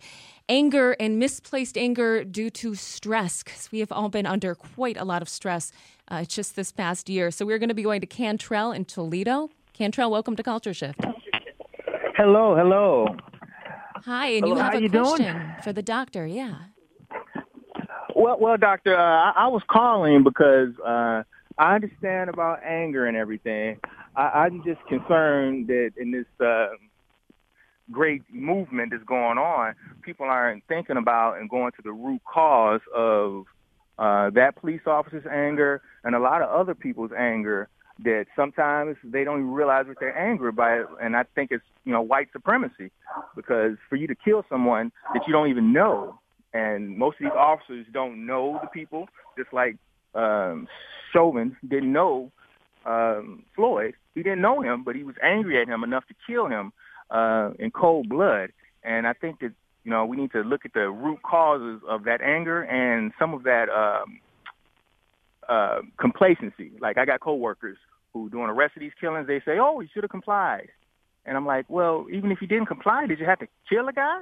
anger 0.49 0.93
and 1.01 1.19
misplaced 1.19 1.79
anger 1.79 2.23
due 2.25 2.51
to 2.51 2.75
stress 2.75 3.43
because 3.43 3.73
we 3.73 3.81
have 3.81 3.91
all 3.91 4.09
been 4.09 4.27
under 4.27 4.55
quite 4.55 4.99
a 4.99 5.05
lot 5.05 5.23
of 5.23 5.29
stress 5.29 5.73
uh, 6.09 6.25
just 6.25 6.55
this 6.55 6.71
past 6.71 7.09
year. 7.09 7.31
So 7.31 7.47
we're 7.47 7.59
going 7.59 7.69
to 7.69 7.75
be 7.75 7.83
going 7.83 8.01
to 8.03 8.07
Cantrell 8.07 8.73
in 8.73 8.85
Toledo. 8.85 9.51
Cantrell, 9.73 10.11
welcome 10.11 10.37
to 10.37 10.43
Culture 10.43 10.75
Shift. 10.75 11.01
Hello, 12.17 12.55
hello. 12.55 13.17
Hi, 14.05 14.29
and 14.29 14.45
Hello, 14.45 14.57
you 14.57 14.63
have 14.63 14.75
a 14.75 14.81
you 14.81 14.89
question 14.89 15.37
doing? 15.37 15.55
for 15.63 15.73
the 15.73 15.83
doctor. 15.83 16.27
Yeah. 16.27 16.57
Well, 18.15 18.39
well, 18.41 18.57
doctor, 18.57 18.97
uh, 18.97 19.01
I, 19.01 19.33
I 19.37 19.49
was 19.49 19.63
calling 19.71 20.23
because 20.25 20.71
uh, 20.85 21.23
I 21.59 21.75
understand 21.75 22.31
about 22.31 22.63
anger 22.65 23.07
and 23.07 23.17
everything. 23.17 23.79
I, 24.17 24.23
I'm 24.23 24.63
just 24.65 24.81
concerned 24.89 25.69
that 25.69 25.93
in 25.97 26.11
this 26.11 26.27
uh, 26.45 26.69
great 27.91 28.23
movement 28.31 28.93
that's 28.93 29.05
going 29.05 29.39
on, 29.39 29.75
people 30.03 30.27
aren't 30.27 30.65
thinking 30.69 30.97
about 30.97 31.39
and 31.39 31.49
going 31.49 31.73
to 31.73 31.83
the 31.83 31.93
root 31.93 32.21
cause 32.31 32.81
of 32.95 33.45
uh, 33.99 34.31
that 34.31 34.57
police 34.57 34.81
officer's 34.87 35.27
anger 35.31 35.83
and 36.05 36.15
a 36.15 36.19
lot 36.21 36.41
of 36.43 36.49
other 36.49 36.75
people's 36.75 37.11
anger 37.17 37.69
that 38.05 38.27
sometimes 38.35 38.97
they 39.05 39.25
don't 39.25 39.41
even 39.41 39.53
realize 39.53 39.87
what 39.87 39.99
they're 40.01 40.17
angry 40.17 40.53
by. 40.53 40.85
And 41.01 41.17
I 41.17 41.25
think 41.35 41.51
it's, 41.51 41.65
you 41.85 41.93
know, 41.93 42.03
white 42.03 42.29
supremacy 42.33 42.91
because 43.37 43.77
for 43.89 43.97
you 43.97 44.07
to 44.07 44.15
kill 44.15 44.45
someone 44.49 44.93
that 45.15 45.23
you 45.27 45.33
don't 45.33 45.49
even 45.49 45.73
know 45.73 46.19
and 46.53 46.97
most 46.97 47.17
of 47.21 47.25
these 47.25 47.39
officers 47.39 47.87
don't 47.93 48.27
know 48.27 48.59
the 48.63 48.69
people, 48.69 49.09
just 49.39 49.53
like 49.53 49.77
um, 50.15 50.67
Chauvin 51.13 51.57
didn't 51.67 51.93
know 51.93 52.33
um, 52.85 53.45
Floyd. 53.55 53.95
He 54.15 54.23
didn't 54.23 54.41
know 54.41 54.61
him, 54.61 54.83
but 54.83 54.97
he 54.97 55.05
was 55.05 55.15
angry 55.23 55.61
at 55.61 55.69
him 55.69 55.85
enough 55.85 56.05
to 56.09 56.15
kill 56.27 56.47
him 56.49 56.73
uh, 57.11 57.51
in 57.59 57.71
cold 57.71 58.09
blood. 58.09 58.51
And 58.83 59.07
I 59.07 59.13
think 59.13 59.41
that 59.41 59.53
you 59.85 59.91
know 59.91 60.05
we 60.05 60.17
need 60.17 60.33
to 60.33 60.41
look 60.41 60.65
at 60.65 60.73
the 60.73 60.91
root 60.91 61.23
causes 61.23 61.81
of 61.89 62.05
that 62.05 62.21
anger 62.21 62.63
and 62.63 63.13
some 63.19 63.33
of 63.33 63.45
that 63.45 63.69
um, 63.69 64.21
uh, 65.49 65.81
complacency. 65.99 66.73
Like 66.81 66.99
I 66.99 67.05
got 67.05 67.21
coworkers 67.21 67.79
who, 68.13 68.29
during 68.31 68.49
the 68.49 68.53
rest 68.53 68.77
of 68.77 68.81
these 68.81 68.93
killings, 69.01 69.27
they 69.27 69.41
say, 69.41 69.59
"Oh, 69.59 69.79
he 69.81 69.89
should 69.89 70.03
have 70.03 70.11
complied," 70.11 70.69
and 71.25 71.37
I'm 71.37 71.47
like, 71.47 71.67
"Well, 71.69 72.07
even 72.11 72.33
if 72.33 72.41
you 72.41 72.49
didn't 72.49 72.67
comply, 72.67 73.07
did 73.07 73.19
you 73.19 73.27
have 73.27 73.39
to 73.41 73.49
kill 73.69 73.89
a 73.89 73.93
guy?" 73.93 74.21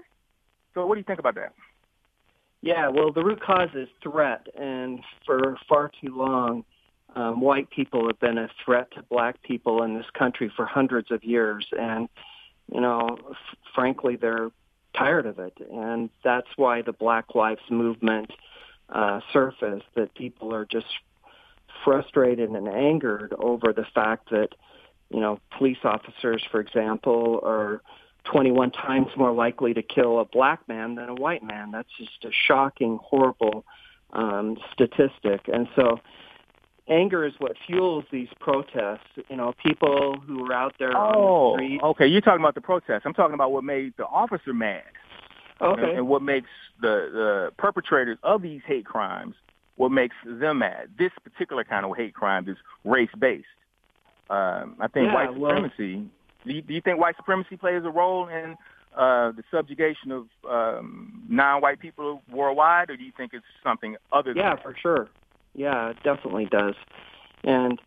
So, 0.74 0.86
what 0.86 0.94
do 0.94 1.00
you 1.00 1.04
think 1.04 1.18
about 1.18 1.34
that? 1.36 1.52
Yeah, 2.60 2.88
well, 2.88 3.12
the 3.12 3.22
root 3.22 3.40
cause 3.40 3.70
is 3.74 3.88
threat, 4.02 4.46
and 4.56 5.00
for 5.24 5.56
far 5.68 5.90
too 6.00 6.16
long, 6.16 6.64
um, 7.14 7.40
white 7.40 7.70
people 7.70 8.06
have 8.08 8.18
been 8.18 8.36
a 8.38 8.48
threat 8.64 8.90
to 8.92 9.02
black 9.04 9.42
people 9.42 9.82
in 9.82 9.96
this 9.96 10.06
country 10.10 10.52
for 10.54 10.66
hundreds 10.66 11.10
of 11.10 11.24
years, 11.24 11.66
and 11.78 12.08
you 12.72 12.80
know, 12.80 13.16
f- 13.30 13.36
frankly, 13.74 14.16
they're 14.16 14.50
tired 14.94 15.26
of 15.26 15.38
it, 15.38 15.54
and 15.72 16.10
that's 16.22 16.48
why 16.56 16.82
the 16.82 16.92
Black 16.92 17.34
Lives 17.34 17.62
Movement 17.70 18.30
uh, 18.90 19.20
surfaced. 19.32 19.86
That 19.94 20.14
people 20.14 20.54
are 20.54 20.64
just 20.64 20.86
frustrated 21.84 22.50
and 22.50 22.68
angered 22.68 23.34
over 23.38 23.72
the 23.72 23.86
fact 23.94 24.30
that 24.30 24.50
you 25.10 25.20
know 25.20 25.40
police 25.56 25.78
officers, 25.84 26.42
for 26.50 26.60
example, 26.60 27.40
are 27.44 27.82
21 28.24 28.70
times 28.72 29.08
more 29.16 29.32
likely 29.32 29.74
to 29.74 29.82
kill 29.82 30.20
a 30.20 30.24
black 30.24 30.66
man 30.68 30.94
than 30.96 31.08
a 31.08 31.14
white 31.14 31.42
man. 31.42 31.70
That's 31.70 31.88
just 31.98 32.24
a 32.24 32.30
shocking, 32.46 32.98
horrible 33.02 33.64
um, 34.12 34.56
statistic. 34.72 35.48
And 35.52 35.68
so 35.74 35.98
anger 36.88 37.24
is 37.24 37.32
what 37.38 37.52
fuels 37.66 38.04
these 38.10 38.28
protests. 38.40 39.06
You 39.30 39.36
know, 39.36 39.54
people 39.64 40.16
who 40.26 40.44
are 40.46 40.52
out 40.52 40.74
there 40.78 40.96
oh, 40.96 40.98
on 40.98 41.12
the 41.12 41.18
Oh, 41.18 41.54
street. 41.56 41.80
okay. 41.82 42.06
You're 42.06 42.20
talking 42.20 42.40
about 42.40 42.54
the 42.54 42.60
protests. 42.60 43.02
I'm 43.04 43.14
talking 43.14 43.34
about 43.34 43.52
what 43.52 43.64
made 43.64 43.94
the 43.96 44.06
officer 44.06 44.52
mad. 44.52 44.82
Okay. 45.60 45.82
And, 45.82 45.98
and 45.98 46.08
what 46.08 46.22
makes 46.22 46.48
the, 46.80 47.08
the 47.12 47.52
perpetrators 47.56 48.18
of 48.22 48.42
these 48.42 48.60
hate 48.66 48.84
crimes, 48.84 49.34
what 49.78 49.90
makes 49.92 50.16
them 50.26 50.58
mad. 50.58 50.88
This 50.98 51.12
particular 51.22 51.64
kind 51.64 51.86
of 51.86 51.96
hate 51.96 52.12
crime 52.12 52.48
is 52.48 52.56
race-based. 52.84 53.46
Um, 54.28 54.76
I 54.80 54.88
think 54.92 55.06
Yeah, 55.06 55.14
white 55.14 55.36
well- 55.36 55.50
supremacy, 55.50 56.10
do, 56.44 56.52
you, 56.52 56.62
do 56.62 56.74
you 56.74 56.80
think 56.82 57.00
white 57.00 57.16
supremacy 57.16 57.56
plays 57.56 57.82
a 57.84 57.90
role 57.90 58.28
in 58.28 58.56
uh, 58.96 59.30
the 59.32 59.44
subjugation 59.50 60.10
of 60.10 60.26
um, 60.48 61.22
non-white 61.28 61.78
people 61.78 62.22
worldwide, 62.30 62.90
or 62.90 62.96
do 62.96 63.04
you 63.04 63.12
think 63.16 63.32
it's 63.32 63.46
something 63.62 63.96
other 64.12 64.34
than 64.34 64.42
Yeah, 64.42 64.54
that? 64.56 64.62
for 64.62 64.74
sure. 64.82 65.08
Yeah, 65.54 65.90
it 65.90 65.96
definitely 66.02 66.46
does. 66.46 66.74
And 67.44 67.80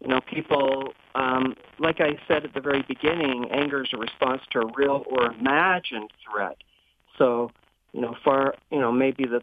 you 0.00 0.08
know, 0.08 0.20
people, 0.20 0.92
um, 1.14 1.54
like 1.78 2.00
I 2.00 2.18
said 2.26 2.44
at 2.44 2.54
the 2.54 2.60
very 2.60 2.82
beginning, 2.82 3.50
anger 3.50 3.82
is 3.82 3.90
a 3.92 3.96
response 3.98 4.42
to 4.50 4.60
a 4.60 4.72
real 4.76 5.04
or 5.08 5.32
imagined 5.32 6.10
threat. 6.28 6.56
So, 7.16 7.50
you 7.92 8.00
know, 8.00 8.14
far, 8.24 8.54
you 8.70 8.80
know, 8.80 8.92
maybe 8.92 9.24
the 9.24 9.40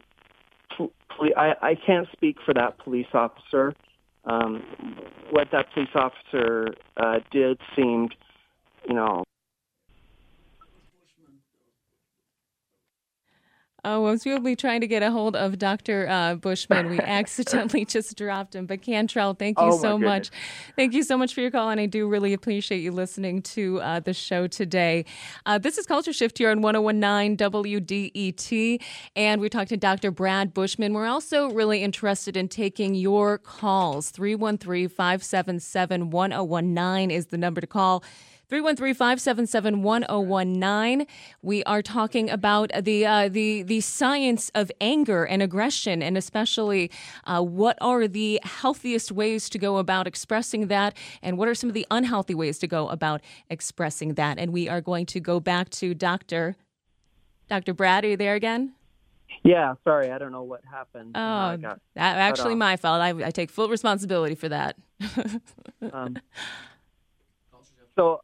I, 1.36 1.54
I 1.62 1.74
can't 1.86 2.06
speak 2.12 2.36
for 2.44 2.54
that 2.54 2.78
police 2.78 3.06
officer. 3.14 3.74
Um, 4.24 4.62
what 5.30 5.48
that 5.52 5.66
police 5.74 5.88
officer 5.94 6.74
uh, 6.96 7.18
did 7.30 7.58
seemed, 7.74 8.14
you 8.88 8.94
know, 8.94 9.24
Oh, 13.84 14.06
as 14.06 14.24
we'll 14.24 14.38
be 14.38 14.54
trying 14.54 14.80
to 14.82 14.86
get 14.86 15.02
a 15.02 15.10
hold 15.10 15.34
of 15.34 15.58
Dr. 15.58 16.06
Uh, 16.08 16.36
Bushman, 16.36 16.88
we 16.88 16.98
accidentally 17.00 17.84
just 17.84 18.16
dropped 18.16 18.54
him. 18.54 18.64
But 18.64 18.80
Cantrell, 18.82 19.34
thank 19.34 19.58
you 19.58 19.66
Oh, 19.66 19.78
so 19.78 19.98
much. 19.98 20.30
Thank 20.76 20.92
you 20.92 21.02
so 21.02 21.18
much 21.18 21.34
for 21.34 21.40
your 21.40 21.50
call, 21.50 21.68
and 21.68 21.80
I 21.80 21.86
do 21.86 22.06
really 22.08 22.32
appreciate 22.32 22.78
you 22.78 22.92
listening 22.92 23.42
to 23.42 23.80
uh, 23.80 23.98
the 23.98 24.14
show 24.14 24.46
today. 24.46 25.04
Uh, 25.46 25.58
this 25.58 25.78
is 25.78 25.86
Culture 25.86 26.12
Shift 26.12 26.38
here 26.38 26.52
on 26.52 26.62
1019 26.62 27.36
WDET, 27.36 28.80
and 29.16 29.40
we 29.40 29.48
talked 29.48 29.70
to 29.70 29.76
Dr. 29.76 30.12
Brad 30.12 30.54
Bushman. 30.54 30.94
We're 30.94 31.08
also 31.08 31.50
really 31.50 31.82
interested 31.82 32.36
in 32.36 32.46
taking 32.46 32.94
your 32.94 33.36
calls. 33.38 34.10
313 34.10 34.88
577 34.90 36.10
1019 36.10 37.10
is 37.10 37.26
the 37.26 37.38
number 37.38 37.60
to 37.60 37.66
call. 37.66 38.04
313-577-1019. 38.52 41.06
We 41.40 41.64
are 41.64 41.80
talking 41.80 42.28
about 42.28 42.70
the 42.82 43.06
uh, 43.06 43.30
the 43.30 43.62
the 43.62 43.80
science 43.80 44.50
of 44.54 44.70
anger 44.78 45.24
and 45.24 45.42
aggression, 45.42 46.02
and 46.02 46.18
especially 46.18 46.90
uh, 47.24 47.40
what 47.40 47.78
are 47.80 48.06
the 48.06 48.38
healthiest 48.42 49.10
ways 49.10 49.48
to 49.48 49.58
go 49.58 49.78
about 49.78 50.06
expressing 50.06 50.66
that, 50.66 50.94
and 51.22 51.38
what 51.38 51.48
are 51.48 51.54
some 51.54 51.70
of 51.70 51.74
the 51.74 51.86
unhealthy 51.90 52.34
ways 52.34 52.58
to 52.58 52.66
go 52.66 52.90
about 52.90 53.22
expressing 53.48 54.12
that. 54.14 54.38
And 54.38 54.52
we 54.52 54.68
are 54.68 54.82
going 54.82 55.06
to 55.06 55.18
go 55.18 55.40
back 55.40 55.70
to 55.70 55.94
Doctor 55.94 56.54
Dr. 57.48 57.72
Brad. 57.72 58.04
Are 58.04 58.08
you 58.08 58.18
there 58.18 58.34
again? 58.34 58.74
yeah. 59.44 59.76
Sorry, 59.82 60.10
I 60.10 60.18
don't 60.18 60.30
know 60.30 60.42
what 60.42 60.60
happened. 60.70 61.12
Oh, 61.14 61.18
I 61.18 61.56
that, 61.56 61.80
actually 62.18 62.56
my 62.56 62.76
fault. 62.76 63.00
I, 63.00 63.28
I 63.28 63.30
take 63.30 63.48
full 63.48 63.70
responsibility 63.70 64.34
for 64.34 64.50
that. 64.50 64.76
Um, 65.90 66.18
so 67.96 68.20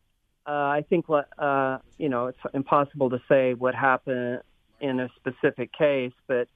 uh, 0.48 0.50
I 0.50 0.84
think 0.88 1.08
what 1.08 1.28
uh, 1.38 1.78
you 1.98 2.08
know 2.08 2.28
it's 2.28 2.38
impossible 2.54 3.10
to 3.10 3.20
say 3.28 3.52
what 3.52 3.74
happened 3.74 4.40
in 4.80 5.00
a 5.00 5.08
specific 5.16 5.70
case, 5.76 6.12
but 6.26 6.48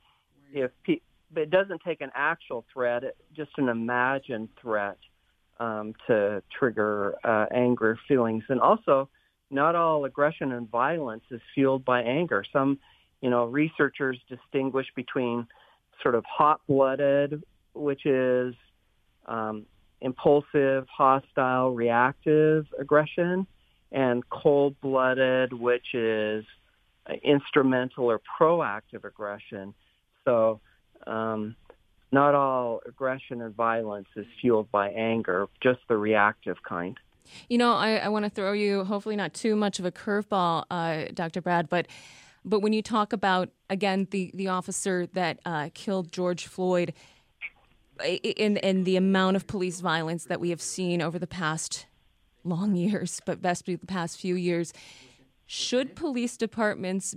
if 0.53 0.71
pe- 0.85 1.01
but 1.33 1.43
it 1.43 1.51
doesn't 1.51 1.83
take 1.87 2.01
an 2.01 2.11
actual 2.15 2.65
threat, 2.73 3.03
just 3.37 3.51
an 3.59 3.69
imagined 3.69 4.49
threat 4.61 4.97
um, 5.61 5.93
to 6.07 6.43
trigger 6.59 7.17
uh, 7.23 7.47
anger 7.55 7.99
feelings, 8.09 8.45
and 8.49 8.61
also 8.61 9.11
not 9.51 9.77
all 9.77 10.07
aggression 10.07 10.53
and 10.53 10.71
violence 10.71 11.25
is 11.31 11.43
fueled 11.55 11.85
by 11.85 12.01
anger. 12.01 12.45
Some 12.51 12.79
you 13.21 13.29
know 13.29 13.45
researchers 13.45 14.19
distinguish 14.27 14.87
between 14.97 15.47
sort 16.03 16.15
of 16.15 16.25
hot-blooded, 16.25 17.45
which 17.75 18.07
is 18.07 18.55
um, 19.27 19.67
impulsive, 20.01 20.87
hostile, 20.89 21.75
reactive 21.75 22.67
aggression, 22.81 23.47
and 23.93 24.29
cold-blooded, 24.31 25.53
which 25.53 25.95
is 25.95 26.45
instrumental 27.23 28.11
or 28.11 28.21
proactive 28.41 29.05
aggression. 29.05 29.75
So, 30.25 30.61
um, 31.07 31.57
not 32.11 32.35
all 32.35 32.81
aggression 32.87 33.41
and 33.41 33.55
violence 33.55 34.09
is 34.17 34.27
fueled 34.41 34.71
by 34.71 34.91
anger, 34.91 35.49
just 35.63 35.81
the 35.89 35.97
reactive 35.97 36.63
kind. 36.63 36.99
You 37.49 37.59
know, 37.59 37.73
I, 37.73 37.97
I 37.97 38.09
want 38.09 38.25
to 38.25 38.31
throw 38.31 38.53
you, 38.53 38.85
hopefully 38.85 39.17
not 39.17 39.33
too 39.33 39.57
much 39.57 39.79
of 39.79 39.85
a 39.85 39.93
curveball, 39.93 40.65
uh, 40.71 41.05
Dr. 41.15 41.41
Brad, 41.41 41.69
but 41.69 41.87
but 42.45 42.59
when 42.59 42.73
you 42.73 42.83
talk 42.83 43.13
about 43.13 43.51
again 43.71 44.09
the 44.11 44.31
the 44.35 44.49
officer 44.49 45.07
that 45.07 45.39
uh, 45.47 45.71
killed 45.75 46.13
George 46.13 46.47
Floyd, 46.47 46.93
in 48.05 48.57
in 48.59 48.85
the 48.85 48.97
amount 48.97 49.37
of 49.37 49.47
police 49.47 49.81
violence 49.81 50.25
that 50.25 50.41
we 50.41 50.51
have 50.51 50.61
seen 50.61 51.01
over 51.01 51.19
the 51.19 51.27
past 51.27 51.87
long 52.45 52.75
years, 52.77 53.21
but 53.25 53.41
best 53.41 53.65
be 53.65 53.77
the 53.77 53.87
past 53.87 54.19
few 54.19 54.35
years, 54.35 54.73
should 55.47 55.95
police 55.97 56.37
departments 56.37 57.15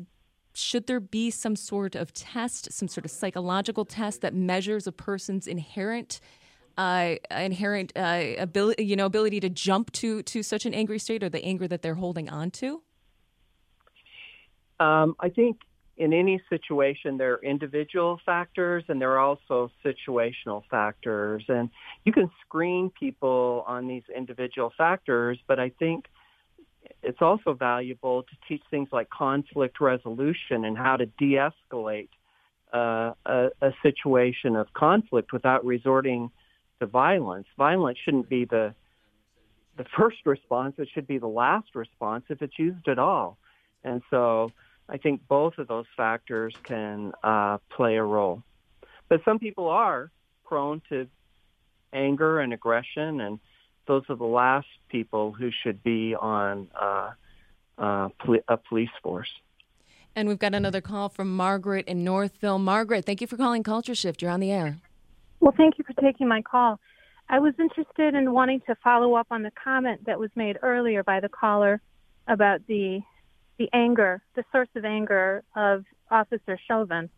should 0.58 0.88
there 0.88 1.02
be 1.02 1.30
some 1.30 1.56
sort 1.56 1.96
of 1.96 2.14
test, 2.14 2.72
some 2.72 2.88
sort 2.88 3.04
of 3.04 3.12
psychological 3.12 3.84
test 3.84 4.22
that 4.22 4.34
measures 4.34 4.88
a 4.88 4.92
person's 4.92 5.48
inherent 5.48 6.22
uh, 6.78 7.16
inherent 7.32 7.94
uh, 7.96 8.24
ability, 8.38 8.84
you 8.84 8.96
know, 8.96 9.06
ability 9.06 9.40
to 9.40 9.50
jump 9.50 9.92
to 9.94 10.22
to 10.24 10.44
such 10.44 10.66
an 10.66 10.74
angry 10.74 11.00
state 11.00 11.24
or 11.24 11.30
the 11.30 11.44
anger 11.44 11.68
that 11.68 11.82
they're 11.82 11.96
holding 11.96 12.30
on 12.30 12.52
to? 12.52 12.82
Um, 14.80 15.16
I 15.20 15.30
think 15.30 15.62
in 15.98 16.12
any 16.12 16.42
situation, 16.50 17.18
there 17.18 17.34
are 17.34 17.44
individual 17.44 18.20
factors 18.26 18.84
and 18.90 19.02
there 19.02 19.12
are 19.12 19.20
also 19.20 19.72
situational 19.84 20.64
factors. 20.70 21.44
And 21.48 21.70
you 22.04 22.12
can 22.12 22.30
screen 22.46 22.92
people 23.00 23.64
on 23.66 23.88
these 23.88 24.04
individual 24.16 24.74
factors, 24.78 25.40
but 25.48 25.60
I 25.60 25.70
think 25.80 26.06
it's 27.02 27.22
also 27.22 27.54
valuable 27.54 28.24
to 28.24 28.30
teach 28.48 28.62
things 28.70 28.90
like 28.92 29.10
conflict 29.10 29.80
resolution 29.80 30.66
and 30.66 30.78
how 30.78 30.98
to 30.98 31.06
de-escalate 31.06 32.10
uh, 32.74 33.14
a, 33.26 33.48
a 33.62 33.72
situation 33.82 34.56
of 34.56 34.68
conflict 34.74 35.32
without 35.32 35.64
resorting 35.64 36.30
to 36.80 36.86
violence. 36.86 37.48
Violence 37.58 37.98
shouldn't 38.04 38.30
be 38.30 38.46
the 38.46 38.74
the 39.78 39.86
first 39.98 40.18
response. 40.26 40.76
It 40.78 40.88
should 40.94 41.06
be 41.06 41.18
the 41.18 41.28
last 41.28 41.76
response 41.76 42.24
if 42.30 42.42
it's 42.42 42.58
used 42.58 42.88
at 42.88 42.98
all. 42.98 43.38
And 43.84 44.02
so 44.10 44.52
I 44.88 44.98
think 44.98 45.28
both 45.28 45.58
of 45.58 45.68
those 45.68 45.86
factors 45.98 46.54
can 46.64 47.14
uh, 47.24 47.58
play 47.76 47.96
a 47.96 48.04
role. 48.04 48.44
But 49.10 49.22
some 49.26 49.40
people 49.40 49.68
are 49.68 50.12
prone 50.46 50.82
to 50.90 51.08
anger 51.94 52.40
and 52.40 52.54
aggression, 52.54 53.22
and 53.22 53.40
those 53.88 54.04
are 54.10 54.16
the 54.16 54.24
last 54.24 54.68
people 54.90 55.32
who 55.32 55.50
should 55.64 55.82
be 55.84 56.16
on 56.16 56.68
uh, 56.80 57.12
uh, 57.78 58.10
poli- 58.20 58.44
a 58.48 58.58
police 58.58 58.90
force. 59.02 59.30
And 60.16 60.30
we've 60.30 60.40
got 60.40 60.54
another 60.54 60.82
call 60.82 61.10
from 61.10 61.36
Margaret 61.36 61.88
in 61.88 62.04
Northville. 62.04 62.60
Margaret, 62.60 63.06
thank 63.06 63.22
you 63.22 63.28
for 63.28 63.38
calling 63.38 63.64
Culture 63.64 63.96
Shift. 63.96 64.22
You're 64.22 64.32
on 64.32 64.40
the 64.40 64.52
air. 64.52 64.78
Well, 65.40 65.54
thank 65.58 65.78
you 65.78 65.84
for 65.84 66.00
taking 66.02 66.28
my 66.28 66.42
call. 66.42 66.80
I 67.28 67.40
was 67.40 67.54
interested 67.60 68.14
in 68.14 68.32
wanting 68.32 68.62
to 68.68 68.76
follow 68.84 69.16
up 69.16 69.28
on 69.32 69.44
the 69.44 69.52
comment 69.52 70.06
that 70.06 70.20
was 70.20 70.30
made 70.36 70.58
earlier 70.62 71.04
by 71.04 71.20
the 71.20 71.30
caller 71.30 71.82
about 72.28 72.66
the 72.68 73.02
the 73.58 73.70
anger, 73.74 74.22
the 74.36 74.44
source 74.52 74.70
of 74.76 74.86
anger 74.86 75.44
of 75.56 75.86
Officer 76.12 76.60
Chauvin. 76.68 77.10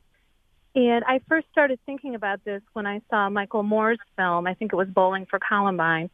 And 0.75 1.03
I 1.05 1.21
first 1.27 1.47
started 1.51 1.79
thinking 1.85 2.15
about 2.15 2.43
this 2.45 2.61
when 2.73 2.85
I 2.85 3.01
saw 3.09 3.29
Michael 3.29 3.63
Moore's 3.63 3.99
film, 4.15 4.45
I 4.45 4.53
think 4.53 4.73
it 4.73 4.75
was 4.75 4.87
Bowling 4.87 5.25
for 5.25 5.39
Columbine, 5.39 6.09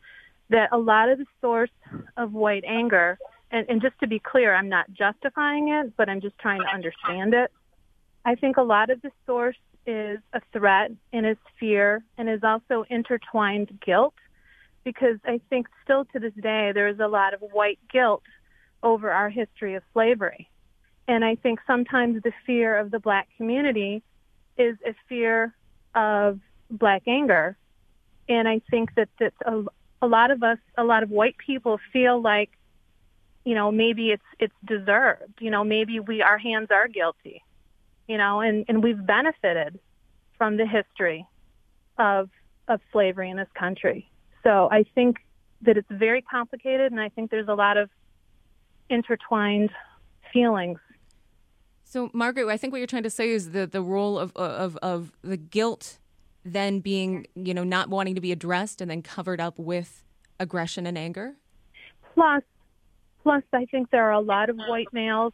that 0.50 0.70
a 0.72 0.78
lot 0.78 1.10
of 1.10 1.18
the 1.18 1.26
source 1.42 1.72
of 2.16 2.34
white 2.34 2.64
anger, 2.66 3.18
and, 3.52 3.68
and 3.70 3.82
just 3.82 4.00
to 4.00 4.08
be 4.08 4.20
clear, 4.20 4.56
I'm 4.56 4.70
not 4.70 4.86
justifying 4.94 5.70
it, 5.70 5.98
but 5.98 6.08
I'm 6.08 6.22
just 6.22 6.38
trying 6.40 6.62
to 6.62 6.68
understand 6.68 7.34
it. 7.34 7.52
I 8.24 8.36
think 8.36 8.58
a 8.58 8.62
lot 8.62 8.90
of 8.90 9.02
the 9.02 9.12
source 9.26 9.58
is 9.86 10.20
a 10.32 10.42
threat 10.54 10.92
and 11.12 11.26
is 11.26 11.38
fear 11.60 12.04
and 12.18 12.30
is 12.30 12.42
also 12.44 12.86
intertwined 12.90 13.80
guilt 13.86 14.14
because 14.84 15.18
I 15.26 15.42
think 15.50 15.68
still 15.84 16.06
to 16.06 16.20
this 16.20 16.34
day 16.42 16.72
there 16.74 16.88
is 16.88 17.00
a 17.00 17.08
lot 17.08 17.34
of 17.34 17.42
white 17.52 17.80
guilt 17.92 18.24
over 18.84 19.10
our 19.12 19.30
history 19.30 19.76
of 19.76 19.84
slavery. 19.94 20.50
And 21.08 21.26
I 21.26 21.36
think 21.36 21.60
sometimes 21.66 22.22
the 22.24 22.32
fear 22.46 22.78
of 22.78 22.92
the 22.92 23.00
black 23.00 23.28
community 23.38 24.04
is 24.58 24.78
a 24.86 24.94
fear 25.10 25.54
of 25.96 26.40
black 26.70 27.04
anger. 27.08 27.58
And 28.30 28.48
I 28.48 28.62
think 28.70 28.94
that, 28.96 29.10
that 29.20 29.34
a, 29.46 29.64
a 30.02 30.08
lot 30.08 30.32
of 30.32 30.44
us, 30.44 30.60
a 30.78 30.84
lot 30.84 31.04
of 31.04 31.10
white 31.10 31.38
people 31.38 31.80
feel 31.92 32.22
like, 32.22 32.52
you 33.44 33.56
know, 33.56 33.72
maybe 33.72 34.12
it's, 34.12 34.24
it's 34.40 34.54
deserved. 34.66 35.34
You 35.40 35.52
know, 35.52 35.64
maybe 35.64 36.00
we, 36.00 36.22
our 36.22 36.38
hands 36.38 36.70
are 36.72 36.88
guilty, 36.88 37.44
you 38.08 38.18
know, 38.18 38.40
and, 38.40 38.66
and 38.70 38.84
we've 38.84 39.06
benefited 39.06 39.80
from 40.38 40.56
the 40.58 40.66
history 40.66 41.28
of, 41.98 42.30
of 42.68 42.80
slavery 42.92 43.30
in 43.30 43.38
this 43.38 43.50
country. 43.56 44.10
So 44.44 44.70
I 44.72 44.86
think 44.96 45.18
that 45.62 45.78
it's 45.78 45.88
very 45.90 46.22
complicated 46.22 46.92
and 46.92 47.02
I 47.02 47.10
think 47.10 47.32
there's 47.32 47.48
a 47.48 47.56
lot 47.56 47.78
of 47.78 47.90
intertwined 48.94 49.72
feelings. 50.32 50.80
So, 51.84 52.10
Margaret, 52.14 52.48
I 52.48 52.58
think 52.58 52.72
what 52.72 52.78
you're 52.78 52.88
trying 52.88 53.04
to 53.04 53.10
say 53.10 53.30
is 53.30 53.52
that 53.52 53.72
the 53.72 53.82
role 53.82 54.18
of, 54.18 54.36
of, 54.36 54.78
of 54.78 55.12
the 55.22 55.38
guilt 55.38 56.00
then 56.46 56.80
being, 56.80 57.28
you 57.36 57.54
know, 57.54 57.64
not 57.64 57.90
wanting 57.90 58.16
to 58.16 58.22
be 58.22 58.32
addressed 58.32 58.82
and 58.82 58.90
then 58.90 59.02
covered 59.02 59.40
up 59.40 59.60
with 59.60 60.04
aggression 60.40 60.88
and 60.88 60.98
anger? 60.98 61.36
Plus, 62.14 62.44
plus, 63.22 63.44
I 63.54 63.66
think 63.66 63.90
there 63.92 64.06
are 64.06 64.14
a 64.14 64.20
lot 64.20 64.50
of 64.50 64.58
white 64.58 64.92
males 64.92 65.34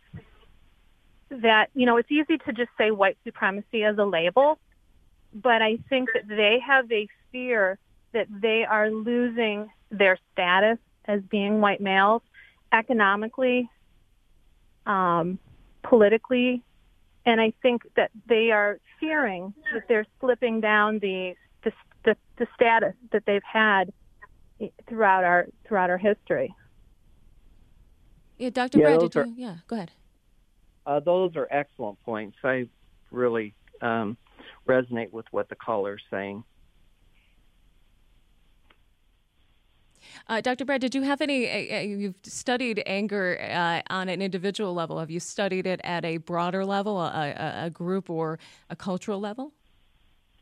that, 1.29 1.69
you 1.73 1.85
know, 1.85 1.97
it's 1.97 2.11
easy 2.11 2.37
to 2.37 2.53
just 2.53 2.69
say 2.77 2.91
white 2.91 3.17
supremacy 3.23 3.83
as 3.83 3.97
a 3.97 4.05
label, 4.05 4.59
but 5.33 5.61
I 5.61 5.77
think 5.89 6.09
that 6.13 6.27
they 6.27 6.59
have 6.65 6.91
a 6.91 7.07
fear 7.31 7.77
that 8.13 8.27
they 8.29 8.65
are 8.69 8.89
losing 8.89 9.69
their 9.91 10.17
status 10.33 10.77
as 11.05 11.21
being 11.21 11.61
white 11.61 11.81
males 11.81 12.21
economically, 12.71 13.69
um, 14.85 15.39
politically, 15.83 16.63
and 17.25 17.39
I 17.39 17.53
think 17.61 17.83
that 17.95 18.11
they 18.27 18.51
are 18.51 18.79
fearing 18.99 19.53
that 19.73 19.83
they're 19.87 20.05
slipping 20.19 20.61
down 20.61 20.99
the 20.99 21.35
the, 21.63 21.71
the, 22.05 22.15
the 22.37 22.47
status 22.55 22.93
that 23.11 23.23
they've 23.25 23.43
had 23.43 23.91
throughout 24.87 25.23
our 25.23 25.47
throughout 25.67 25.89
our 25.89 25.97
history. 25.97 26.53
Yeah, 28.37 28.49
Dr. 28.51 28.79
Yeah, 28.79 28.85
Brad, 28.85 29.11
did 29.11 29.15
you, 29.15 29.33
yeah, 29.35 29.55
go 29.67 29.75
ahead. 29.75 29.91
Uh, 30.85 31.01
those 31.01 31.35
are 31.35 31.47
excellent 31.51 31.99
points. 32.03 32.37
I 32.43 32.69
really 33.11 33.53
um, 33.81 34.17
resonate 34.67 35.11
with 35.11 35.25
what 35.31 35.49
the 35.49 35.55
caller 35.55 35.95
is 35.95 36.01
saying. 36.09 36.43
Uh, 40.27 40.41
Dr. 40.41 40.65
Brad, 40.65 40.81
did 40.81 40.93
you 40.93 41.01
have 41.03 41.21
any? 41.21 41.49
Uh, 41.49 41.79
you've 41.79 42.15
studied 42.23 42.83
anger 42.85 43.39
uh, 43.41 43.81
on 43.89 44.09
an 44.09 44.21
individual 44.21 44.73
level. 44.73 44.99
Have 44.99 45.09
you 45.09 45.19
studied 45.19 45.65
it 45.65 45.81
at 45.83 46.05
a 46.05 46.17
broader 46.17 46.65
level, 46.65 46.99
a, 46.99 47.63
a, 47.65 47.69
group 47.69 48.09
or 48.09 48.39
a 48.69 48.75
cultural 48.75 49.19
level? 49.19 49.53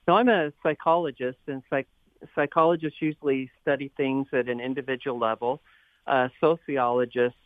No, 0.08 0.16
I'm 0.16 0.30
a 0.30 0.52
psychologist, 0.64 1.40
and 1.48 1.62
psych- 1.70 1.88
psychologists 2.36 3.02
usually 3.02 3.52
study 3.62 3.92
things 3.98 4.28
at 4.34 4.50
an 4.50 4.60
individual 4.60 5.20
level. 5.20 5.62
Uh, 6.06 6.30
sociologists 6.40 7.40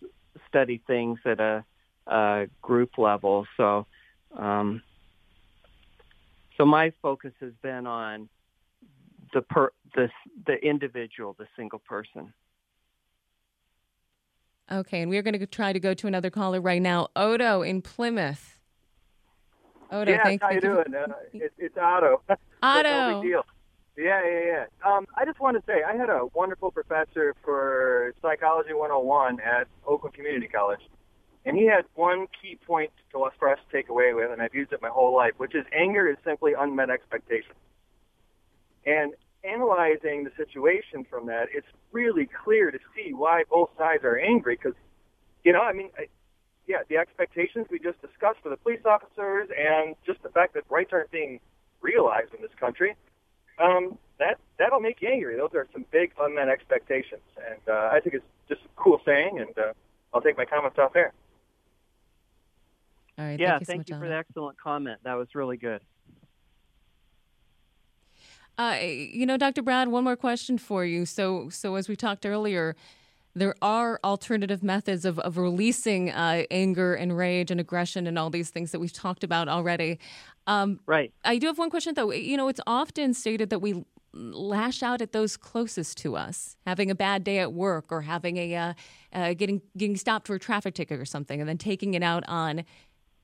study 0.48 0.82
things 0.86 1.20
at 1.26 1.40
a, 1.40 1.64
a 2.08 2.48
group 2.62 2.98
level. 2.98 3.48
So, 3.58 3.88
um, 4.38 4.82
so 6.58 6.66
my 6.66 6.94
focus 7.02 7.34
has 7.40 7.54
been 7.62 7.88
on 7.88 8.30
the 9.34 9.42
per 9.42 9.72
the 9.96 10.10
the 10.46 10.56
individual, 10.66 11.36
the 11.38 11.48
single 11.56 11.80
person. 11.80 12.34
Okay, 14.72 15.02
and 15.02 15.10
we're 15.10 15.22
going 15.22 15.38
to 15.38 15.46
try 15.46 15.74
to 15.74 15.80
go 15.80 15.94
to 15.94 16.08
another 16.08 16.30
caller 16.30 16.62
right 16.62 16.82
now. 16.82 17.10
Odo 17.16 17.62
in 17.62 17.82
Plymouth. 17.82 18.60
Odo, 19.92 20.12
yeah, 20.12 20.24
thank 20.24 20.42
how 20.42 20.52
you 20.52 20.62
doing? 20.62 20.96
Uh, 20.96 21.08
it, 21.34 21.52
it's 21.58 21.78
Otto. 21.78 22.22
Otto. 22.64 22.90
no 22.90 23.22
big 23.22 23.32
deal. 23.32 23.46
Yeah, 23.98 24.22
yeah, 24.26 24.40
yeah. 24.46 24.66
Um, 24.90 25.06
I 25.18 25.26
just 25.26 25.42
want 25.42 25.58
to 25.58 25.64
say 25.68 25.84
I 25.84 25.98
had 25.98 26.10
a 26.10 26.28
wonderful 26.34 26.72
professor 26.72 27.36
for 27.44 28.14
Psychology 28.22 28.74
101 28.74 29.42
at 29.42 29.68
Oakland 29.86 30.16
Community 30.16 30.48
College. 30.48 30.80
And 31.44 31.58
he 31.58 31.66
had 31.66 31.86
one 31.96 32.28
key 32.42 32.58
point 32.66 32.92
to 33.12 33.24
us 33.24 33.34
for 33.38 33.50
us 33.50 33.60
to 33.68 33.78
take 33.78 33.90
away 33.90 34.14
with, 34.14 34.32
and 34.32 34.42
I've 34.42 34.54
used 34.54 34.72
it 34.72 34.82
my 34.82 34.90
whole 34.90 35.14
life, 35.14 35.34
which 35.38 35.56
is 35.56 35.66
anger 35.74 36.08
is 36.08 36.18
simply 36.24 36.54
unmet 36.58 36.90
expectations. 36.90 37.56
And 38.86 39.14
analyzing 39.44 40.24
the 40.24 40.32
situation 40.38 41.06
from 41.10 41.28
that, 41.28 41.48
it's 41.54 41.68
really 41.92 42.28
clear 42.44 42.72
to 42.72 42.80
see 42.96 43.14
why 43.14 43.44
both 43.50 43.70
sides 43.78 44.04
are 44.04 44.18
angry. 44.18 44.56
Because, 44.56 44.78
you 45.44 45.52
know, 45.52 45.62
I 45.62 45.74
mean, 45.74 45.90
I, 45.98 46.08
yeah, 46.68 46.78
the 46.90 46.98
expectations 46.98 47.68
we 47.70 47.80
just 47.80 48.02
discussed 48.02 48.40
for 48.44 48.50
the 48.50 48.58
police 48.58 48.86
officers, 48.86 49.50
and 49.58 49.96
just 50.06 50.22
the 50.24 50.30
fact 50.30 50.54
that 50.54 50.64
rights 50.70 50.92
aren't 50.94 51.12
being 51.12 51.40
realized 51.82 52.34
in 52.34 52.42
this 52.42 52.52
country, 52.60 52.96
um, 53.58 53.98
that 54.20 54.38
that'll 54.58 54.80
make 54.80 55.02
you 55.02 55.10
angry. 55.10 55.36
Those 55.36 55.54
are 55.56 55.68
some 55.74 55.86
big 55.92 56.14
unmet 56.20 56.50
expectations, 56.50 57.22
and 57.50 57.60
uh, 57.68 57.90
I 57.92 58.00
think 58.00 58.16
it's 58.16 58.26
just 58.48 58.62
a 58.62 58.82
cool 58.82 59.02
saying. 59.06 59.40
And 59.40 59.58
uh, 59.58 59.74
I'll 60.14 60.22
take 60.22 60.38
my 60.38 60.46
comments 60.46 60.78
off 60.78 60.94
there. 60.94 61.14
All 63.18 63.26
right. 63.26 63.40
Yeah, 63.40 63.52
thank 63.52 63.62
you, 63.62 63.66
thank 63.66 63.88
so 63.88 63.96
you 63.96 64.02
for 64.02 64.08
the 64.08 64.16
excellent 64.16 64.60
comment. 64.60 65.00
That 65.04 65.16
was 65.16 65.28
really 65.36 65.58
good. 65.58 65.82
Uh, 68.62 68.78
you 68.80 69.26
know, 69.26 69.38
Dr. 69.38 69.64
Brad, 69.64 69.88
one 69.88 70.04
more 70.04 70.16
question 70.16 70.60
for 70.60 70.86
you. 70.86 71.06
So, 71.08 71.50
so 71.50 71.76
as 71.76 71.90
we 71.90 71.96
talked 71.96 72.28
earlier, 72.28 72.76
there 73.34 73.56
are 73.60 74.00
alternative 74.04 74.62
methods 74.62 75.04
of, 75.04 75.18
of 75.20 75.38
releasing 75.38 76.12
uh, 76.12 76.44
anger 76.52 76.94
and 76.94 77.18
rage 77.18 77.50
and 77.50 77.60
aggression 77.60 78.06
and 78.06 78.20
all 78.20 78.30
these 78.30 78.52
things 78.52 78.72
that 78.72 78.80
we've 78.80 78.94
talked 78.94 79.24
about 79.24 79.48
already. 79.48 79.98
Um, 80.46 80.80
right. 80.86 81.12
I 81.24 81.40
do 81.40 81.48
have 81.48 81.58
one 81.58 81.72
question, 81.72 81.96
though. 81.96 82.12
You 82.12 82.38
know, 82.38 82.50
it's 82.50 82.62
often 82.68 83.16
stated 83.16 83.50
that 83.50 83.60
we 83.60 83.84
lash 84.14 84.84
out 84.84 85.02
at 85.02 85.12
those 85.12 85.38
closest 85.38 85.98
to 86.00 86.16
us, 86.16 86.56
having 86.68 86.92
a 86.92 86.96
bad 86.96 87.24
day 87.24 87.40
at 87.40 87.54
work 87.54 87.86
or 87.90 88.02
having 88.02 88.38
a 88.38 88.56
uh, 88.56 88.74
uh, 89.14 89.34
getting 89.34 89.62
getting 89.76 89.98
stopped 89.98 90.28
for 90.28 90.36
a 90.36 90.40
traffic 90.40 90.76
ticket 90.76 91.00
or 91.00 91.06
something, 91.06 91.40
and 91.40 91.50
then 91.50 91.58
taking 91.58 91.96
it 91.96 92.04
out 92.04 92.24
on 92.28 92.64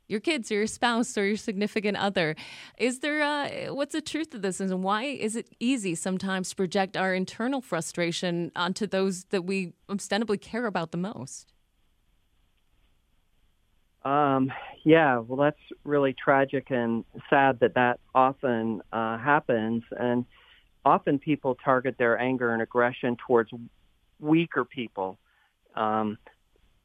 your 0.07 0.19
kids 0.19 0.51
or 0.51 0.55
your 0.55 0.67
spouse 0.67 1.17
or 1.17 1.25
your 1.25 1.37
significant 1.37 1.97
other. 1.97 2.35
Is 2.77 2.99
there, 2.99 3.21
uh, 3.21 3.73
what's 3.73 3.93
the 3.93 4.01
truth 4.01 4.33
of 4.33 4.41
this? 4.41 4.59
And 4.59 4.83
why 4.83 5.03
is 5.03 5.35
it 5.35 5.49
easy 5.59 5.95
sometimes 5.95 6.49
to 6.49 6.55
project 6.55 6.95
our 6.95 7.13
internal 7.13 7.61
frustration 7.61 8.51
onto 8.55 8.87
those 8.87 9.25
that 9.25 9.43
we 9.43 9.73
ostensibly 9.89 10.37
care 10.37 10.65
about 10.65 10.91
the 10.91 10.97
most? 10.97 11.53
Um, 14.03 14.53
yeah, 14.85 15.17
well, 15.17 15.37
that's 15.37 15.59
really 15.83 16.13
tragic 16.13 16.67
and 16.69 17.03
sad 17.29 17.59
that 17.59 17.73
that 17.75 17.99
often 18.15 18.81
uh, 18.93 19.17
happens. 19.17 19.83
And 19.99 20.25
often 20.85 21.19
people 21.19 21.55
target 21.55 21.95
their 21.97 22.17
anger 22.17 22.53
and 22.53 22.61
aggression 22.61 23.17
towards 23.27 23.51
weaker 24.19 24.63
people. 24.63 25.19
Um, 25.75 26.17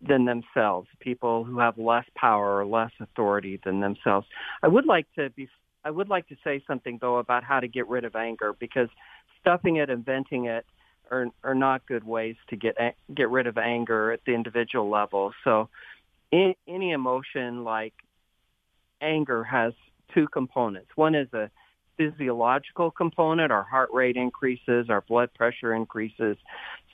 than 0.07 0.25
themselves, 0.25 0.89
people 1.01 1.45
who 1.45 1.59
have 1.59 1.79
less 1.79 2.05
power 2.17 2.57
or 2.57 2.67
less 2.67 2.91
authority 3.01 3.61
than 3.65 3.81
themselves. 3.81 4.27
I 4.63 4.69
would 4.69 4.87
like 4.87 5.07
to 5.17 5.31
be 5.31 5.49
I 5.85 5.91
would 5.91 6.09
like 6.09 6.29
to 6.29 6.37
say 6.45 6.63
something 6.67 6.99
though 7.01 7.19
about 7.19 7.45
how 7.45 7.61
to 7.61 7.69
get 7.69 7.89
rid 7.89 8.05
of 8.05 8.15
anger 8.15 8.53
because 8.59 8.89
stuffing 9.41 9.77
it 9.77 9.91
and 9.91 10.05
venting 10.05 10.47
it 10.47 10.65
are 11.11 11.27
are 11.45 11.55
not 11.55 11.87
good 11.87 12.05
ways 12.05 12.37
to 12.49 12.57
get 12.57 12.77
get 13.15 13.31
rid 13.31 13.47
of 13.47 13.59
anger 13.59 14.13
at 14.13 14.21
the 14.27 14.33
individual 14.33 14.89
level. 14.91 15.33
So 15.45 15.69
any 16.33 16.93
emotion 16.93 17.65
like 17.65 17.95
anger 19.01 19.45
has 19.45 19.73
two 20.15 20.29
components. 20.29 20.89
One 20.95 21.15
is 21.15 21.29
a 21.33 21.51
physiological 21.97 22.91
component, 22.91 23.53
our 23.53 23.63
heart 23.63 23.91
rate 23.93 24.17
increases, 24.17 24.89
our 24.89 25.03
blood 25.03 25.33
pressure 25.35 25.75
increases. 25.75 26.37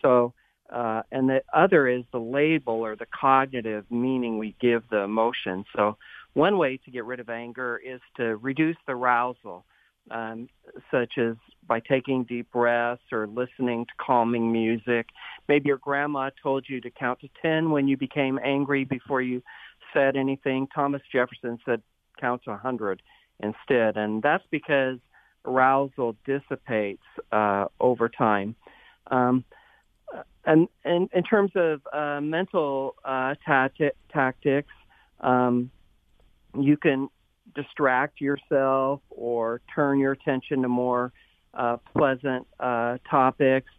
So 0.03 0.33
uh, 0.71 1.03
and 1.11 1.29
the 1.29 1.43
other 1.55 1.89
is 1.89 2.05
the 2.13 2.19
label 2.19 2.75
or 2.75 2.97
the 2.97 3.07
cognitive 3.07 3.85
meaning 3.91 4.39
we 4.39 4.55
give 4.61 4.83
the 4.91 4.99
emotion. 4.99 5.65
So 5.75 5.97
one 6.35 6.59
way 6.59 6.79
to 6.85 6.91
get 6.91 7.05
rid 7.05 7.21
of 7.21 7.31
anger 7.31 7.81
is 7.85 8.01
to 8.17 8.37
reduce 8.37 8.77
the 8.87 8.93
arousal, 8.93 9.65
um, 10.11 10.49
such 10.91 11.19
as 11.19 11.37
by 11.67 11.81
taking 11.81 12.25
deep 12.25 12.51
breaths 12.53 13.03
or 13.13 13.27
listening 13.27 13.87
to 13.87 13.93
calming 13.99 14.53
music. 14.53 15.07
Maybe 15.49 15.69
your 15.69 15.79
grandma 15.79 16.31
told 16.43 16.67
you 16.69 16.81
to 16.83 16.91
count 16.91 17.21
to 17.21 17.29
10 17.43 17.71
when 17.71 17.89
you 17.89 17.97
became 17.97 18.39
angry 18.43 18.85
before 18.85 19.23
you 19.23 19.43
said 19.93 20.17
anything. 20.17 20.69
Thomas 20.75 21.03
Jefferson 21.11 21.59
said 21.65 21.83
count 22.21 22.43
to 22.45 22.51
100 22.51 23.03
instead. 23.41 23.97
And 23.97 24.23
that's 24.23 24.45
because 24.51 24.99
arousal 25.45 26.17
dissipates 26.27 27.03
uh, 27.33 27.67
over 27.81 28.09
time. 28.09 28.55
Um, 29.11 29.45
and, 30.49 30.67
and 30.85 31.11
in 31.13 31.23
terms 31.23 31.53
of 31.55 31.83
uh, 31.93 32.21
mental 32.23 32.95
uh, 33.05 33.35
tacti- 33.47 33.91
tactics, 34.11 34.73
um, 35.21 35.71
you 36.59 36.79
can 36.79 37.11
distract 37.55 38.21
yourself 38.21 39.01
or 39.11 39.61
turn 39.75 39.99
your 39.99 40.13
attention 40.13 40.63
to 40.63 40.69
more 40.69 41.13
uh, 41.53 41.77
pleasant 41.95 42.47
uh, 42.59 42.97
topics. 43.11 43.71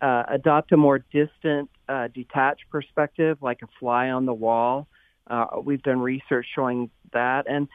Uh, 0.00 0.22
adopt 0.28 0.72
a 0.72 0.76
more 0.76 0.98
distant, 0.98 1.70
uh, 1.88 2.08
detached 2.14 2.64
perspective, 2.70 3.38
like 3.42 3.60
a 3.62 3.66
fly 3.78 4.08
on 4.08 4.24
the 4.24 4.34
wall. 4.34 4.86
Uh, 5.26 5.46
we've 5.62 5.82
done 5.82 5.98
research 6.00 6.46
showing 6.54 6.90
that, 7.12 7.46
and 7.48 7.68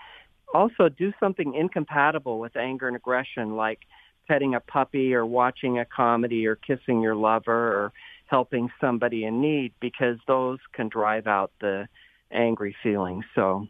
also 0.53 0.89
do 0.89 1.11
something 1.19 1.53
incompatible 1.53 2.39
with 2.39 2.55
anger 2.55 2.87
and 2.87 2.95
aggression, 2.95 3.55
like 3.55 3.79
petting 4.27 4.55
a 4.55 4.59
puppy 4.59 5.13
or 5.13 5.25
watching 5.25 5.79
a 5.79 5.85
comedy 5.85 6.47
or 6.47 6.55
kissing 6.55 7.01
your 7.01 7.15
lover 7.15 7.53
or 7.53 7.93
helping 8.31 8.69
somebody 8.79 9.25
in 9.25 9.41
need, 9.41 9.73
because 9.79 10.17
those 10.27 10.57
can 10.73 10.87
drive 10.89 11.27
out 11.27 11.51
the 11.61 11.87
angry 12.31 12.75
feelings. 12.81 13.25
So 13.35 13.67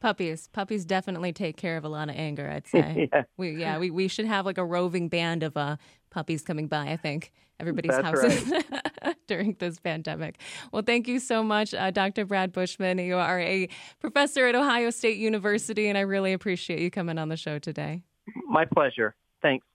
Puppies. 0.00 0.48
Puppies 0.52 0.84
definitely 0.84 1.32
take 1.32 1.56
care 1.56 1.76
of 1.76 1.84
a 1.84 1.88
lot 1.88 2.08
of 2.08 2.14
anger, 2.14 2.48
I'd 2.48 2.66
say. 2.76 3.08
yeah. 3.12 3.22
We 3.36 3.56
yeah, 3.56 3.78
we, 3.78 3.90
we 3.90 4.06
should 4.06 4.26
have 4.26 4.46
like 4.46 4.58
a 4.58 4.64
roving 4.64 5.08
band 5.08 5.42
of 5.42 5.56
uh 5.56 5.76
puppies 6.10 6.42
coming 6.42 6.68
by, 6.68 6.90
I 6.90 6.96
think. 6.96 7.32
Everybody's 7.60 7.90
That's 7.90 8.04
houses 8.04 8.50
right. 8.50 9.16
during 9.26 9.56
this 9.58 9.80
pandemic. 9.80 10.40
Well, 10.72 10.82
thank 10.82 11.08
you 11.08 11.18
so 11.18 11.42
much, 11.42 11.74
uh, 11.74 11.90
Dr. 11.90 12.24
Brad 12.24 12.52
Bushman. 12.52 12.98
You 12.98 13.16
are 13.16 13.40
a 13.40 13.68
professor 13.98 14.46
at 14.46 14.54
Ohio 14.54 14.90
State 14.90 15.16
University, 15.16 15.88
and 15.88 15.98
I 15.98 16.02
really 16.02 16.32
appreciate 16.32 16.78
you 16.78 16.88
coming 16.88 17.18
on 17.18 17.28
the 17.28 17.36
show 17.36 17.58
today. 17.58 18.04
My 18.46 18.64
pleasure. 18.64 19.16
Thanks. 19.42 19.66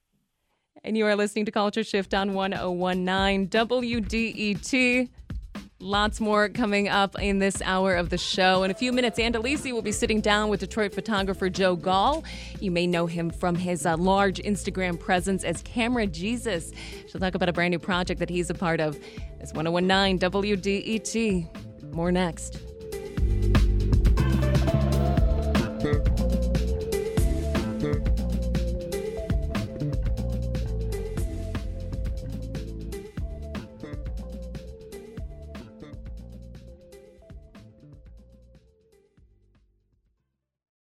And 0.85 0.97
you 0.97 1.05
are 1.05 1.15
listening 1.15 1.45
to 1.45 1.51
Culture 1.51 1.83
Shift 1.83 2.13
on 2.13 2.33
1019 2.33 3.47
WDET. 3.47 5.09
Lots 5.79 6.19
more 6.19 6.49
coming 6.49 6.89
up 6.89 7.17
in 7.21 7.39
this 7.39 7.61
hour 7.61 7.95
of 7.95 8.09
the 8.09 8.17
show. 8.17 8.63
In 8.63 8.71
a 8.71 8.73
few 8.73 8.91
minutes, 8.91 9.17
Ann 9.17 9.31
Delisi 9.31 9.71
will 9.71 9.81
be 9.81 9.93
sitting 9.93 10.19
down 10.19 10.49
with 10.49 10.59
Detroit 10.59 10.93
photographer 10.93 11.49
Joe 11.49 11.77
Gall. 11.77 12.25
You 12.59 12.69
may 12.71 12.85
know 12.85 13.05
him 13.05 13.29
from 13.29 13.55
his 13.55 13.85
uh, 13.85 13.95
large 13.95 14.39
Instagram 14.39 14.99
presence 14.99 15.45
as 15.45 15.61
Camera 15.61 16.05
Jesus. 16.05 16.73
She'll 17.07 17.21
talk 17.21 17.35
about 17.35 17.47
a 17.47 17.53
brand 17.53 17.71
new 17.71 17.79
project 17.79 18.19
that 18.19 18.29
he's 18.29 18.49
a 18.49 18.53
part 18.53 18.81
of. 18.81 18.99
It's 19.39 19.53
1019 19.53 20.19
WDET. 20.19 21.93
More 21.93 22.11
next. 22.11 22.59